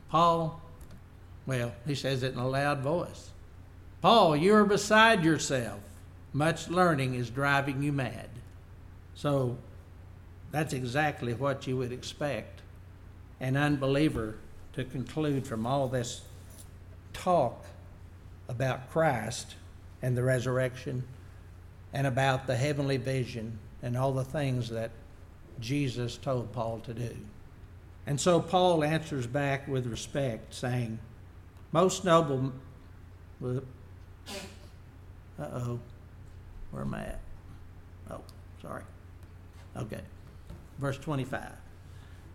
Paul, 0.09 0.61
well, 1.45 1.73
he 1.85 1.95
says 1.95 2.23
it 2.23 2.33
in 2.33 2.39
a 2.39 2.47
loud 2.47 2.79
voice 2.79 3.29
Paul, 4.01 4.35
you 4.35 4.53
are 4.53 4.65
beside 4.65 5.23
yourself. 5.23 5.79
Much 6.31 6.67
learning 6.67 7.15
is 7.15 7.29
driving 7.29 7.81
you 7.81 7.91
mad. 7.91 8.29
So 9.15 9.57
that's 10.51 10.73
exactly 10.73 11.33
what 11.33 11.65
you 11.65 11.77
would 11.77 11.91
expect 11.91 12.61
an 13.39 13.57
unbeliever 13.57 14.35
to 14.75 14.83
conclude 14.83 15.47
from 15.47 15.65
all 15.65 15.87
this 15.87 16.21
talk 17.13 17.65
about 18.49 18.91
Christ 18.91 19.55
and 20.01 20.17
the 20.17 20.23
resurrection 20.23 21.03
and 21.93 22.05
about 22.05 22.45
the 22.45 22.55
heavenly 22.55 22.97
vision 22.97 23.57
and 23.81 23.97
all 23.97 24.11
the 24.11 24.23
things 24.23 24.69
that 24.69 24.91
Jesus 25.59 26.17
told 26.17 26.51
Paul 26.51 26.79
to 26.81 26.93
do. 26.93 27.15
And 28.05 28.19
so 28.19 28.39
Paul 28.41 28.83
answers 28.83 29.25
back 29.25 29.67
with 29.67 29.87
respect, 29.87 30.53
saying, 30.53 30.99
Most 31.71 32.03
noble. 32.03 32.51
Uh 33.41 33.59
oh. 35.39 35.79
Where 36.71 36.83
am 36.83 36.93
I 36.93 37.03
at? 37.03 37.19
Oh, 38.11 38.21
sorry. 38.61 38.83
Okay. 39.77 40.01
Verse 40.79 40.97
25. 40.97 41.64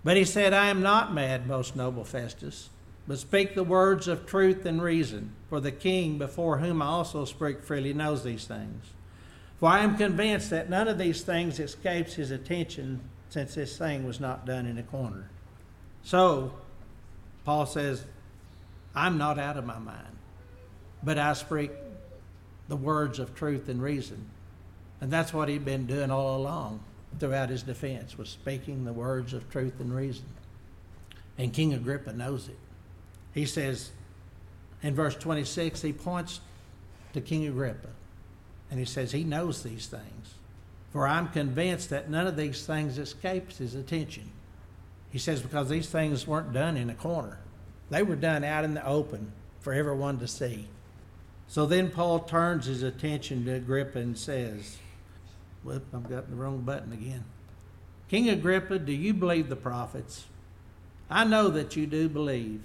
But 0.03 0.17
he 0.17 0.25
said, 0.25 0.53
I 0.53 0.69
am 0.69 0.83
not 0.83 1.13
mad, 1.13 1.47
most 1.47 1.77
noble 1.77 2.05
Festus, 2.05 2.71
but 3.07 3.19
speak 3.19 3.55
the 3.55 3.65
words 3.65 4.09
of 4.09 4.27
truth 4.27 4.65
and 4.65 4.83
reason, 4.83 5.33
for 5.49 5.61
the 5.61 5.73
king 5.73 6.17
before 6.17 6.59
whom 6.59 6.81
I 6.81 6.87
also 6.87 7.25
speak 7.25 7.63
freely 7.63 7.93
knows 7.93 8.25
these 8.25 8.47
things. 8.47 8.85
For 9.59 9.69
I 9.69 9.81
am 9.81 9.99
convinced 9.99 10.49
that 10.51 10.71
none 10.71 10.89
of 10.89 10.97
these 10.97 11.23
things 11.23 11.61
escapes 11.61 12.15
his 12.15 12.31
attention, 12.31 13.01
since 13.29 13.55
this 13.55 13.77
thing 13.77 14.07
was 14.07 14.21
not 14.21 14.47
done 14.47 14.65
in 14.67 14.79
a 14.79 14.83
corner. 14.83 15.29
So, 16.03 16.55
Paul 17.45 17.67
says, 17.67 18.05
I'm 18.95 19.19
not 19.19 19.39
out 19.39 19.59
of 19.59 19.67
my 19.67 19.79
mind, 19.79 20.17
but 21.03 21.19
I 21.19 21.35
speak 21.35 21.73
the 22.69 22.77
words 22.77 23.19
of 23.19 23.35
truth 23.35 23.69
and 23.69 23.83
reason. 23.83 24.31
And 25.01 25.11
that's 25.11 25.35
what 25.35 25.49
he'd 25.49 25.65
been 25.65 25.87
doing 25.87 26.11
all 26.11 26.37
along 26.37 26.81
throughout 27.19 27.49
his 27.49 27.63
defense, 27.63 28.17
was 28.17 28.29
speaking 28.29 28.85
the 28.85 28.93
words 28.93 29.33
of 29.33 29.51
truth 29.51 29.81
and 29.81 29.95
reason. 29.95 30.27
And 31.39 31.53
King 31.53 31.75
Agrippa 31.75 32.13
knows 32.13 32.49
it. 32.49 32.59
He 33.33 33.47
says, 33.47 33.91
in 34.83 34.95
verse 34.95 35.17
26, 35.17 35.83
he 35.83 35.93
points 35.93 36.41
to 37.13 37.21
King 37.21 37.47
Agrippa 37.47 37.89
and 38.71 38.79
he 38.79 38.85
says, 38.87 39.13
He 39.13 39.25
knows 39.25 39.63
these 39.63 39.87
things. 39.87 40.35
For 40.93 41.07
I'm 41.07 41.29
convinced 41.29 41.91
that 41.91 42.11
none 42.11 42.27
of 42.27 42.37
these 42.37 42.67
things 42.67 42.99
escapes 42.99 43.59
his 43.59 43.75
attention. 43.75 44.31
He 45.11 45.19
says, 45.19 45.43
because 45.43 45.69
these 45.69 45.89
things 45.89 46.27
weren't 46.27 46.53
done 46.53 46.77
in 46.77 46.91
a 46.91 46.95
corner, 46.95 47.39
they 47.91 48.03
were 48.03 48.17
done 48.17 48.45
out 48.45 48.65
in 48.65 48.75
the 48.75 48.87
open 48.87 49.33
for 49.61 49.73
everyone 49.73 50.19
to 50.19 50.29
see. 50.29 50.69
So 51.49 51.67
then 51.67 51.91
Paul 51.91 52.21
turns 52.21 52.67
his 52.67 52.83
attention 52.83 53.45
to 53.45 53.55
Agrippa 53.55 53.99
and 53.99 54.17
says, 54.17 54.79
Whoop, 55.63 55.85
I've 55.95 56.09
got 56.09 56.31
the 56.31 56.37
wrong 56.37 56.63
button 56.63 56.93
again. 56.93 57.25
King 58.09 58.29
Agrippa, 58.29 58.79
do 58.79 58.93
you 58.93 59.15
believe 59.15 59.49
the 59.49 59.57
prophets? 59.57 60.25
I 61.09 61.25
know 61.25 61.49
that 61.49 61.77
you 61.77 61.87
do 61.87 62.09
believe. 62.09 62.63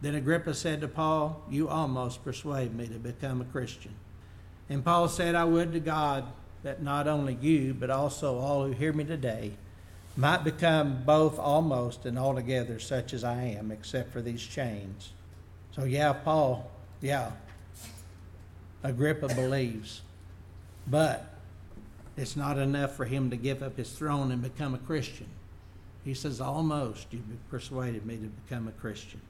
Then 0.00 0.14
Agrippa 0.14 0.54
said 0.54 0.80
to 0.82 0.88
Paul, 0.88 1.42
You 1.50 1.68
almost 1.68 2.24
persuade 2.24 2.74
me 2.74 2.86
to 2.88 2.98
become 2.98 3.40
a 3.40 3.44
Christian. 3.44 3.94
And 4.68 4.84
Paul 4.84 5.08
said, 5.08 5.34
I 5.34 5.44
would 5.44 5.72
to 5.72 5.80
God 5.80 6.24
that 6.62 6.82
not 6.82 7.06
only 7.08 7.36
you, 7.40 7.74
but 7.74 7.90
also 7.90 8.38
all 8.38 8.64
who 8.64 8.72
hear 8.72 8.92
me 8.92 9.04
today 9.04 9.52
might 10.16 10.44
become 10.44 11.02
both 11.04 11.38
almost 11.38 12.06
and 12.06 12.18
altogether 12.18 12.78
such 12.78 13.12
as 13.12 13.24
I 13.24 13.42
am, 13.42 13.70
except 13.70 14.12
for 14.12 14.22
these 14.22 14.42
chains. 14.42 15.12
So, 15.72 15.84
yeah, 15.84 16.12
Paul, 16.12 16.70
yeah, 17.00 17.32
Agrippa 18.82 19.28
believes. 19.28 20.02
But 20.86 21.33
it's 22.16 22.36
not 22.36 22.58
enough 22.58 22.94
for 22.96 23.04
him 23.04 23.30
to 23.30 23.36
give 23.36 23.62
up 23.62 23.76
his 23.76 23.90
throne 23.90 24.30
and 24.30 24.42
become 24.42 24.74
a 24.74 24.78
Christian. 24.78 25.26
He 26.04 26.14
says, 26.14 26.40
Almost 26.40 27.12
you 27.12 27.22
persuaded 27.50 28.06
me 28.06 28.16
to 28.16 28.26
become 28.26 28.68
a 28.68 28.72
Christian. 28.72 29.20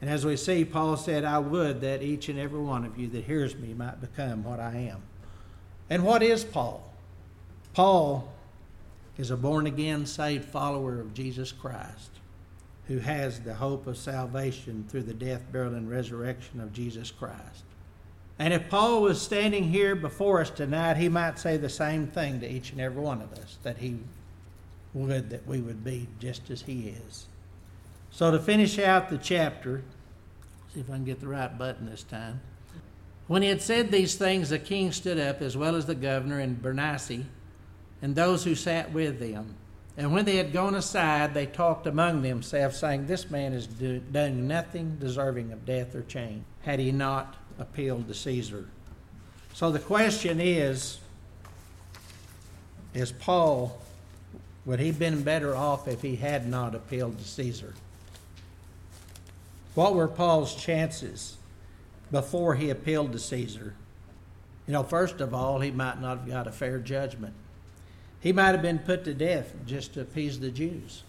And 0.00 0.10
as 0.10 0.24
we 0.24 0.36
see, 0.36 0.64
Paul 0.64 0.96
said, 0.96 1.24
I 1.24 1.38
would 1.38 1.80
that 1.80 2.02
each 2.02 2.28
and 2.28 2.38
every 2.38 2.60
one 2.60 2.84
of 2.84 2.98
you 2.98 3.08
that 3.08 3.24
hears 3.24 3.56
me 3.56 3.74
might 3.74 4.00
become 4.00 4.44
what 4.44 4.60
I 4.60 4.90
am. 4.90 5.02
And 5.88 6.04
what 6.04 6.22
is 6.22 6.44
Paul? 6.44 6.82
Paul 7.72 8.32
is 9.16 9.30
a 9.30 9.36
born 9.36 9.66
again, 9.66 10.04
saved 10.04 10.44
follower 10.44 11.00
of 11.00 11.14
Jesus 11.14 11.50
Christ 11.52 12.10
who 12.88 12.98
has 12.98 13.40
the 13.40 13.54
hope 13.54 13.86
of 13.86 13.96
salvation 13.96 14.86
through 14.88 15.02
the 15.02 15.14
death, 15.14 15.42
burial, 15.50 15.74
and 15.74 15.90
resurrection 15.90 16.60
of 16.60 16.72
Jesus 16.72 17.10
Christ. 17.10 17.64
And 18.38 18.52
if 18.52 18.68
Paul 18.68 19.02
was 19.02 19.20
standing 19.20 19.64
here 19.64 19.94
before 19.94 20.40
us 20.40 20.50
tonight, 20.50 20.98
he 20.98 21.08
might 21.08 21.38
say 21.38 21.56
the 21.56 21.70
same 21.70 22.06
thing 22.06 22.40
to 22.40 22.50
each 22.50 22.70
and 22.70 22.80
every 22.80 23.02
one 23.02 23.22
of 23.22 23.32
us 23.32 23.56
that 23.62 23.78
he 23.78 23.98
would 24.92 25.30
that 25.30 25.46
we 25.46 25.60
would 25.60 25.84
be 25.84 26.08
just 26.18 26.50
as 26.50 26.62
he 26.62 26.94
is. 27.06 27.26
So 28.10 28.30
to 28.30 28.38
finish 28.38 28.78
out 28.78 29.08
the 29.08 29.18
chapter, 29.18 29.82
see 30.72 30.80
if 30.80 30.90
I 30.90 30.94
can 30.94 31.04
get 31.04 31.20
the 31.20 31.28
right 31.28 31.56
button 31.56 31.86
this 31.86 32.02
time. 32.02 32.40
When 33.26 33.42
he 33.42 33.48
had 33.48 33.60
said 33.60 33.90
these 33.90 34.14
things, 34.14 34.50
the 34.50 34.58
king 34.58 34.92
stood 34.92 35.18
up, 35.18 35.42
as 35.42 35.56
well 35.56 35.74
as 35.74 35.86
the 35.86 35.94
governor 35.94 36.38
and 36.38 36.62
Bernice, 36.62 37.24
and 38.00 38.14
those 38.14 38.44
who 38.44 38.54
sat 38.54 38.92
with 38.92 39.18
them. 39.18 39.56
And 39.96 40.12
when 40.12 40.26
they 40.26 40.36
had 40.36 40.52
gone 40.52 40.74
aside, 40.74 41.34
they 41.34 41.46
talked 41.46 41.86
among 41.86 42.22
themselves, 42.22 42.78
saying, 42.78 43.06
This 43.06 43.30
man 43.30 43.52
has 43.52 43.66
do, 43.66 43.98
done 43.98 44.46
nothing 44.46 44.96
deserving 45.00 45.52
of 45.52 45.64
death 45.64 45.94
or 45.94 46.02
chain, 46.02 46.44
had 46.62 46.78
he 46.78 46.92
not 46.92 47.36
appealed 47.58 48.08
to 48.08 48.14
Caesar. 48.14 48.68
So 49.54 49.70
the 49.70 49.78
question 49.78 50.40
is 50.40 50.98
Is 52.94 53.12
Paul, 53.12 53.80
would 54.64 54.80
he 54.80 54.90
been 54.90 55.22
better 55.22 55.56
off 55.56 55.88
if 55.88 56.02
he 56.02 56.16
had 56.16 56.48
not 56.48 56.74
appealed 56.74 57.18
to 57.18 57.24
Caesar? 57.24 57.74
What 59.74 59.94
were 59.94 60.08
Paul's 60.08 60.54
chances 60.54 61.36
before 62.10 62.54
he 62.54 62.70
appealed 62.70 63.12
to 63.12 63.18
Caesar? 63.18 63.74
You 64.66 64.72
know, 64.72 64.82
first 64.82 65.20
of 65.20 65.32
all, 65.32 65.60
he 65.60 65.70
might 65.70 66.00
not 66.00 66.18
have 66.18 66.28
got 66.28 66.46
a 66.46 66.52
fair 66.52 66.78
judgment. 66.78 67.34
He 68.20 68.32
might 68.32 68.52
have 68.52 68.62
been 68.62 68.78
put 68.78 69.04
to 69.04 69.14
death 69.14 69.54
just 69.66 69.94
to 69.94 70.00
appease 70.00 70.40
the 70.40 70.50
Jews, 70.50 71.02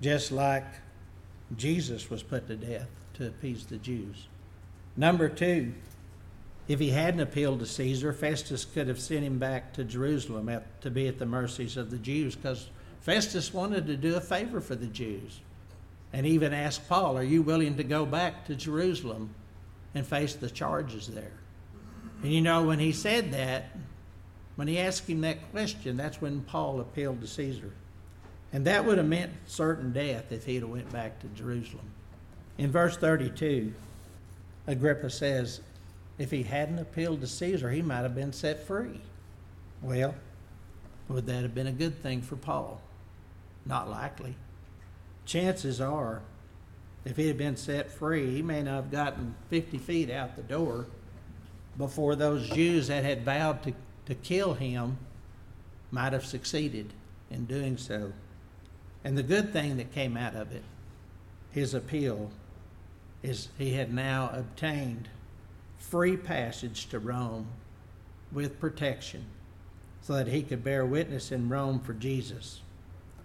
just 0.00 0.32
like 0.32 0.66
Jesus 1.56 2.10
was 2.10 2.22
put 2.22 2.48
to 2.48 2.56
death 2.56 2.88
to 3.14 3.28
appease 3.28 3.64
the 3.64 3.78
Jews. 3.78 4.26
Number 4.96 5.28
two, 5.28 5.72
if 6.68 6.78
he 6.78 6.90
hadn't 6.90 7.20
appealed 7.20 7.60
to 7.60 7.66
Caesar, 7.66 8.12
Festus 8.12 8.64
could 8.64 8.88
have 8.88 9.00
sent 9.00 9.24
him 9.24 9.38
back 9.38 9.72
to 9.74 9.84
Jerusalem 9.84 10.48
at, 10.48 10.80
to 10.82 10.90
be 10.90 11.08
at 11.08 11.18
the 11.18 11.26
mercies 11.26 11.76
of 11.76 11.90
the 11.90 11.98
Jews 11.98 12.36
because 12.36 12.68
Festus 13.00 13.52
wanted 13.52 13.86
to 13.86 13.96
do 13.96 14.14
a 14.14 14.20
favor 14.20 14.60
for 14.60 14.74
the 14.74 14.86
Jews 14.86 15.40
and 16.12 16.26
even 16.26 16.52
asked 16.52 16.88
Paul, 16.88 17.16
Are 17.16 17.22
you 17.22 17.42
willing 17.42 17.76
to 17.76 17.84
go 17.84 18.06
back 18.06 18.46
to 18.46 18.54
Jerusalem 18.54 19.34
and 19.94 20.06
face 20.06 20.34
the 20.34 20.50
charges 20.50 21.08
there? 21.08 21.32
And 22.22 22.32
you 22.32 22.40
know, 22.40 22.62
when 22.62 22.78
he 22.78 22.92
said 22.92 23.32
that, 23.32 23.76
when 24.54 24.68
he 24.68 24.78
asked 24.78 25.08
him 25.08 25.22
that 25.22 25.50
question, 25.50 25.96
that's 25.96 26.20
when 26.20 26.42
Paul 26.42 26.80
appealed 26.80 27.20
to 27.22 27.26
Caesar. 27.26 27.72
And 28.52 28.66
that 28.66 28.84
would 28.84 28.98
have 28.98 29.06
meant 29.06 29.32
certain 29.46 29.92
death 29.92 30.30
if 30.30 30.44
he'd 30.44 30.60
have 30.60 30.68
went 30.68 30.92
back 30.92 31.18
to 31.20 31.26
Jerusalem. 31.28 31.90
In 32.58 32.70
verse 32.70 32.96
32, 32.98 33.72
Agrippa 34.66 35.10
says, 35.10 35.60
if 36.18 36.30
he 36.30 36.42
hadn't 36.42 36.78
appealed 36.78 37.20
to 37.20 37.26
Caesar, 37.26 37.70
he 37.70 37.82
might 37.82 38.02
have 38.02 38.14
been 38.14 38.32
set 38.32 38.66
free. 38.66 39.00
Well, 39.80 40.14
would 41.08 41.26
that 41.26 41.42
have 41.42 41.54
been 41.54 41.66
a 41.66 41.72
good 41.72 42.00
thing 42.02 42.22
for 42.22 42.36
Paul? 42.36 42.80
Not 43.66 43.90
likely 43.90 44.36
chances 45.24 45.80
are, 45.80 46.22
if 47.04 47.16
he 47.16 47.26
had 47.26 47.38
been 47.38 47.56
set 47.56 47.90
free, 47.90 48.34
he 48.34 48.42
may 48.42 48.62
not 48.62 48.74
have 48.74 48.90
gotten 48.90 49.34
50 49.50 49.78
feet 49.78 50.10
out 50.10 50.36
the 50.36 50.42
door 50.42 50.86
before 51.76 52.14
those 52.14 52.48
Jews 52.50 52.88
that 52.88 53.04
had 53.04 53.24
vowed 53.24 53.62
to, 53.64 53.72
to 54.06 54.14
kill 54.14 54.54
him 54.54 54.98
might 55.90 56.12
have 56.12 56.24
succeeded 56.24 56.92
in 57.30 57.44
doing 57.46 57.76
so. 57.76 58.12
And 59.04 59.16
the 59.16 59.22
good 59.22 59.52
thing 59.52 59.78
that 59.78 59.92
came 59.92 60.16
out 60.16 60.36
of 60.36 60.52
it, 60.52 60.62
his 61.50 61.74
appeal, 61.74 62.30
is 63.22 63.48
he 63.58 63.72
had 63.74 63.92
now 63.92 64.30
obtained 64.32 65.08
free 65.78 66.16
passage 66.16 66.88
to 66.88 66.98
Rome 66.98 67.46
with 68.32 68.58
protection 68.58 69.24
so 70.00 70.14
that 70.14 70.28
he 70.28 70.42
could 70.42 70.64
bear 70.64 70.84
witness 70.84 71.30
in 71.30 71.48
Rome 71.48 71.80
for 71.80 71.92
Jesus. 71.92 72.60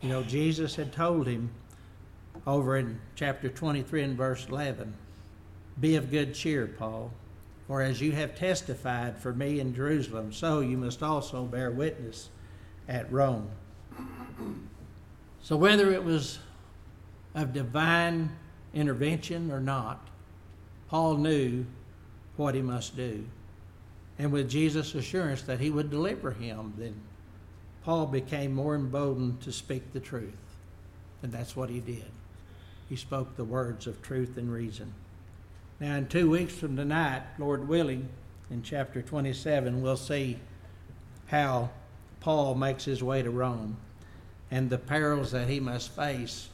You 0.01 0.09
know, 0.09 0.23
Jesus 0.23 0.75
had 0.75 0.93
told 0.93 1.27
him 1.27 1.49
over 2.45 2.77
in 2.77 2.99
chapter 3.15 3.49
23 3.49 4.03
and 4.03 4.17
verse 4.17 4.45
11 4.47 4.93
Be 5.79 5.95
of 5.95 6.11
good 6.11 6.35
cheer, 6.35 6.67
Paul, 6.67 7.11
For 7.67 7.81
as 7.81 7.99
you 7.99 8.11
have 8.11 8.35
testified 8.35 9.17
for 9.17 9.33
me 9.33 9.59
in 9.59 9.73
Jerusalem, 9.73 10.31
so 10.31 10.59
you 10.59 10.77
must 10.77 11.01
also 11.01 11.45
bear 11.45 11.71
witness 11.71 12.29
at 12.87 13.11
Rome. 13.11 13.49
So, 15.41 15.55
whether 15.55 15.91
it 15.91 16.03
was 16.03 16.39
of 17.33 17.53
divine 17.53 18.29
intervention 18.77 19.51
or 19.51 19.59
not, 19.59 20.07
Paul 20.89 21.17
knew 21.17 21.65
what 22.35 22.55
he 22.55 22.61
must 22.61 22.95
do. 22.95 23.25
And 24.19 24.31
with 24.31 24.49
Jesus' 24.49 24.95
assurance 24.95 25.41
that 25.43 25.59
he 25.59 25.69
would 25.69 25.89
deliver 25.89 26.31
him, 26.31 26.73
then 26.77 26.95
Paul 27.83 28.05
became 28.05 28.53
more 28.53 28.75
emboldened 28.75 29.41
to 29.41 29.51
speak 29.51 29.93
the 29.93 29.99
truth. 29.99 30.33
And 31.23 31.31
that's 31.31 31.55
what 31.55 31.69
he 31.69 31.79
did. 31.79 32.05
He 32.89 32.95
spoke 32.95 33.35
the 33.35 33.43
words 33.43 33.87
of 33.87 34.01
truth 34.01 34.37
and 34.37 34.51
reason. 34.51 34.93
Now, 35.79 35.95
in 35.95 36.07
two 36.07 36.29
weeks 36.29 36.53
from 36.53 36.75
tonight, 36.75 37.23
Lord 37.37 37.67
willing, 37.67 38.07
in 38.49 38.63
chapter 38.63 39.01
27, 39.01 39.81
we'll 39.81 39.97
see 39.97 40.39
how 41.27 41.69
Paul 42.19 42.55
makes 42.55 42.85
his 42.85 43.03
way 43.03 43.21
to 43.21 43.29
Rome 43.29 43.77
and 44.49 44.69
the 44.69 44.77
perils 44.77 45.31
that 45.31 45.49
he 45.49 45.59
must 45.59 45.91
face 45.91 46.49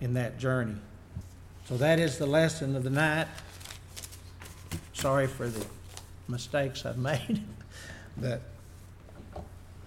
in 0.00 0.14
that 0.14 0.38
journey. 0.38 0.76
So, 1.70 1.76
that 1.76 2.00
is 2.00 2.18
the 2.18 2.26
lesson 2.26 2.74
of 2.74 2.82
the 2.82 2.90
night. 2.90 3.28
Sorry 4.92 5.28
for 5.28 5.46
the 5.46 5.64
mistakes 6.26 6.84
I've 6.84 6.98
made. 6.98 7.44
but 8.16 8.42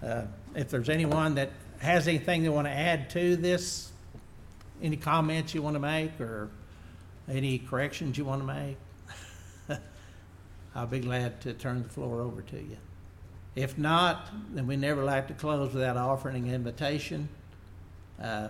uh, 0.01 0.21
if 0.55 0.69
there's 0.69 0.87
anyone 0.87 1.35
that 1.35 1.51
has 1.79 2.07
anything 2.07 2.41
they 2.41 2.47
want 2.47 2.67
to 2.67 2.71
add 2.71 3.09
to 3.09 3.35
this, 3.35 3.91
any 4.81 4.95
comments 4.95 5.53
you 5.53 5.61
want 5.61 5.75
to 5.75 5.81
make 5.81 6.21
or 6.21 6.49
any 7.29 7.59
corrections 7.59 8.17
you 8.17 8.23
want 8.23 8.41
to 8.41 8.47
make, 8.47 8.77
I'll 10.75 10.87
be 10.87 11.01
glad 11.01 11.41
to 11.41 11.51
turn 11.51 11.83
the 11.83 11.89
floor 11.89 12.21
over 12.21 12.43
to 12.43 12.55
you. 12.55 12.77
If 13.57 13.77
not, 13.77 14.29
then 14.53 14.67
we 14.67 14.77
never 14.77 15.03
like 15.03 15.27
to 15.27 15.33
close 15.33 15.73
without 15.73 15.97
offering 15.97 16.47
an 16.47 16.55
invitation. 16.55 17.27
Uh, 18.21 18.47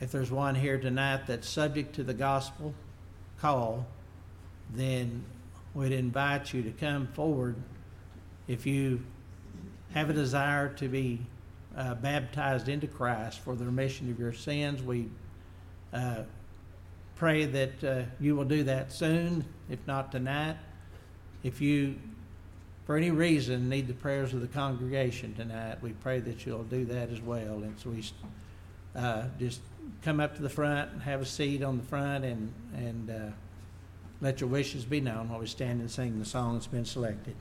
if 0.00 0.12
there's 0.12 0.30
one 0.30 0.54
here 0.54 0.78
tonight 0.78 1.26
that's 1.26 1.48
subject 1.48 1.94
to 1.94 2.02
the 2.02 2.14
gospel 2.14 2.74
call, 3.40 3.86
then 4.74 5.24
we'd 5.74 5.92
invite 5.92 6.52
you 6.52 6.62
to 6.62 6.70
come 6.70 7.06
forward. 7.08 7.56
If 8.46 8.66
you 8.66 9.02
have 9.94 10.10
a 10.10 10.12
desire 10.12 10.68
to 10.74 10.88
be 10.88 11.20
uh, 11.76 11.94
baptized 11.94 12.68
into 12.68 12.86
Christ 12.86 13.40
for 13.40 13.54
the 13.54 13.64
remission 13.64 14.10
of 14.10 14.18
your 14.18 14.32
sins, 14.32 14.82
we 14.82 15.08
uh, 15.92 16.22
pray 17.16 17.46
that 17.46 17.84
uh, 17.84 18.02
you 18.20 18.36
will 18.36 18.44
do 18.44 18.64
that 18.64 18.92
soon, 18.92 19.44
if 19.70 19.78
not 19.86 20.12
tonight. 20.12 20.56
If 21.42 21.60
you, 21.60 21.96
for 22.84 22.96
any 22.96 23.10
reason, 23.10 23.68
need 23.68 23.86
the 23.86 23.94
prayers 23.94 24.34
of 24.34 24.42
the 24.42 24.46
congregation 24.48 25.34
tonight, 25.34 25.78
we 25.80 25.92
pray 25.92 26.20
that 26.20 26.44
you'll 26.44 26.64
do 26.64 26.84
that 26.86 27.10
as 27.10 27.20
well. 27.20 27.62
And 27.62 27.78
so 27.78 27.90
we 27.90 28.04
uh, 28.94 29.24
just 29.38 29.60
come 30.02 30.20
up 30.20 30.36
to 30.36 30.42
the 30.42 30.48
front 30.48 30.92
and 30.92 31.02
have 31.02 31.20
a 31.20 31.26
seat 31.26 31.62
on 31.62 31.78
the 31.78 31.82
front 31.84 32.24
and, 32.24 32.52
and 32.74 33.10
uh, 33.10 33.34
let 34.20 34.40
your 34.40 34.48
wishes 34.48 34.84
be 34.84 35.00
known 35.00 35.28
while 35.28 35.40
we 35.40 35.46
stand 35.46 35.80
and 35.80 35.90
sing 35.90 36.18
the 36.18 36.24
song 36.24 36.54
that's 36.54 36.66
been 36.66 36.84
selected. 36.84 37.34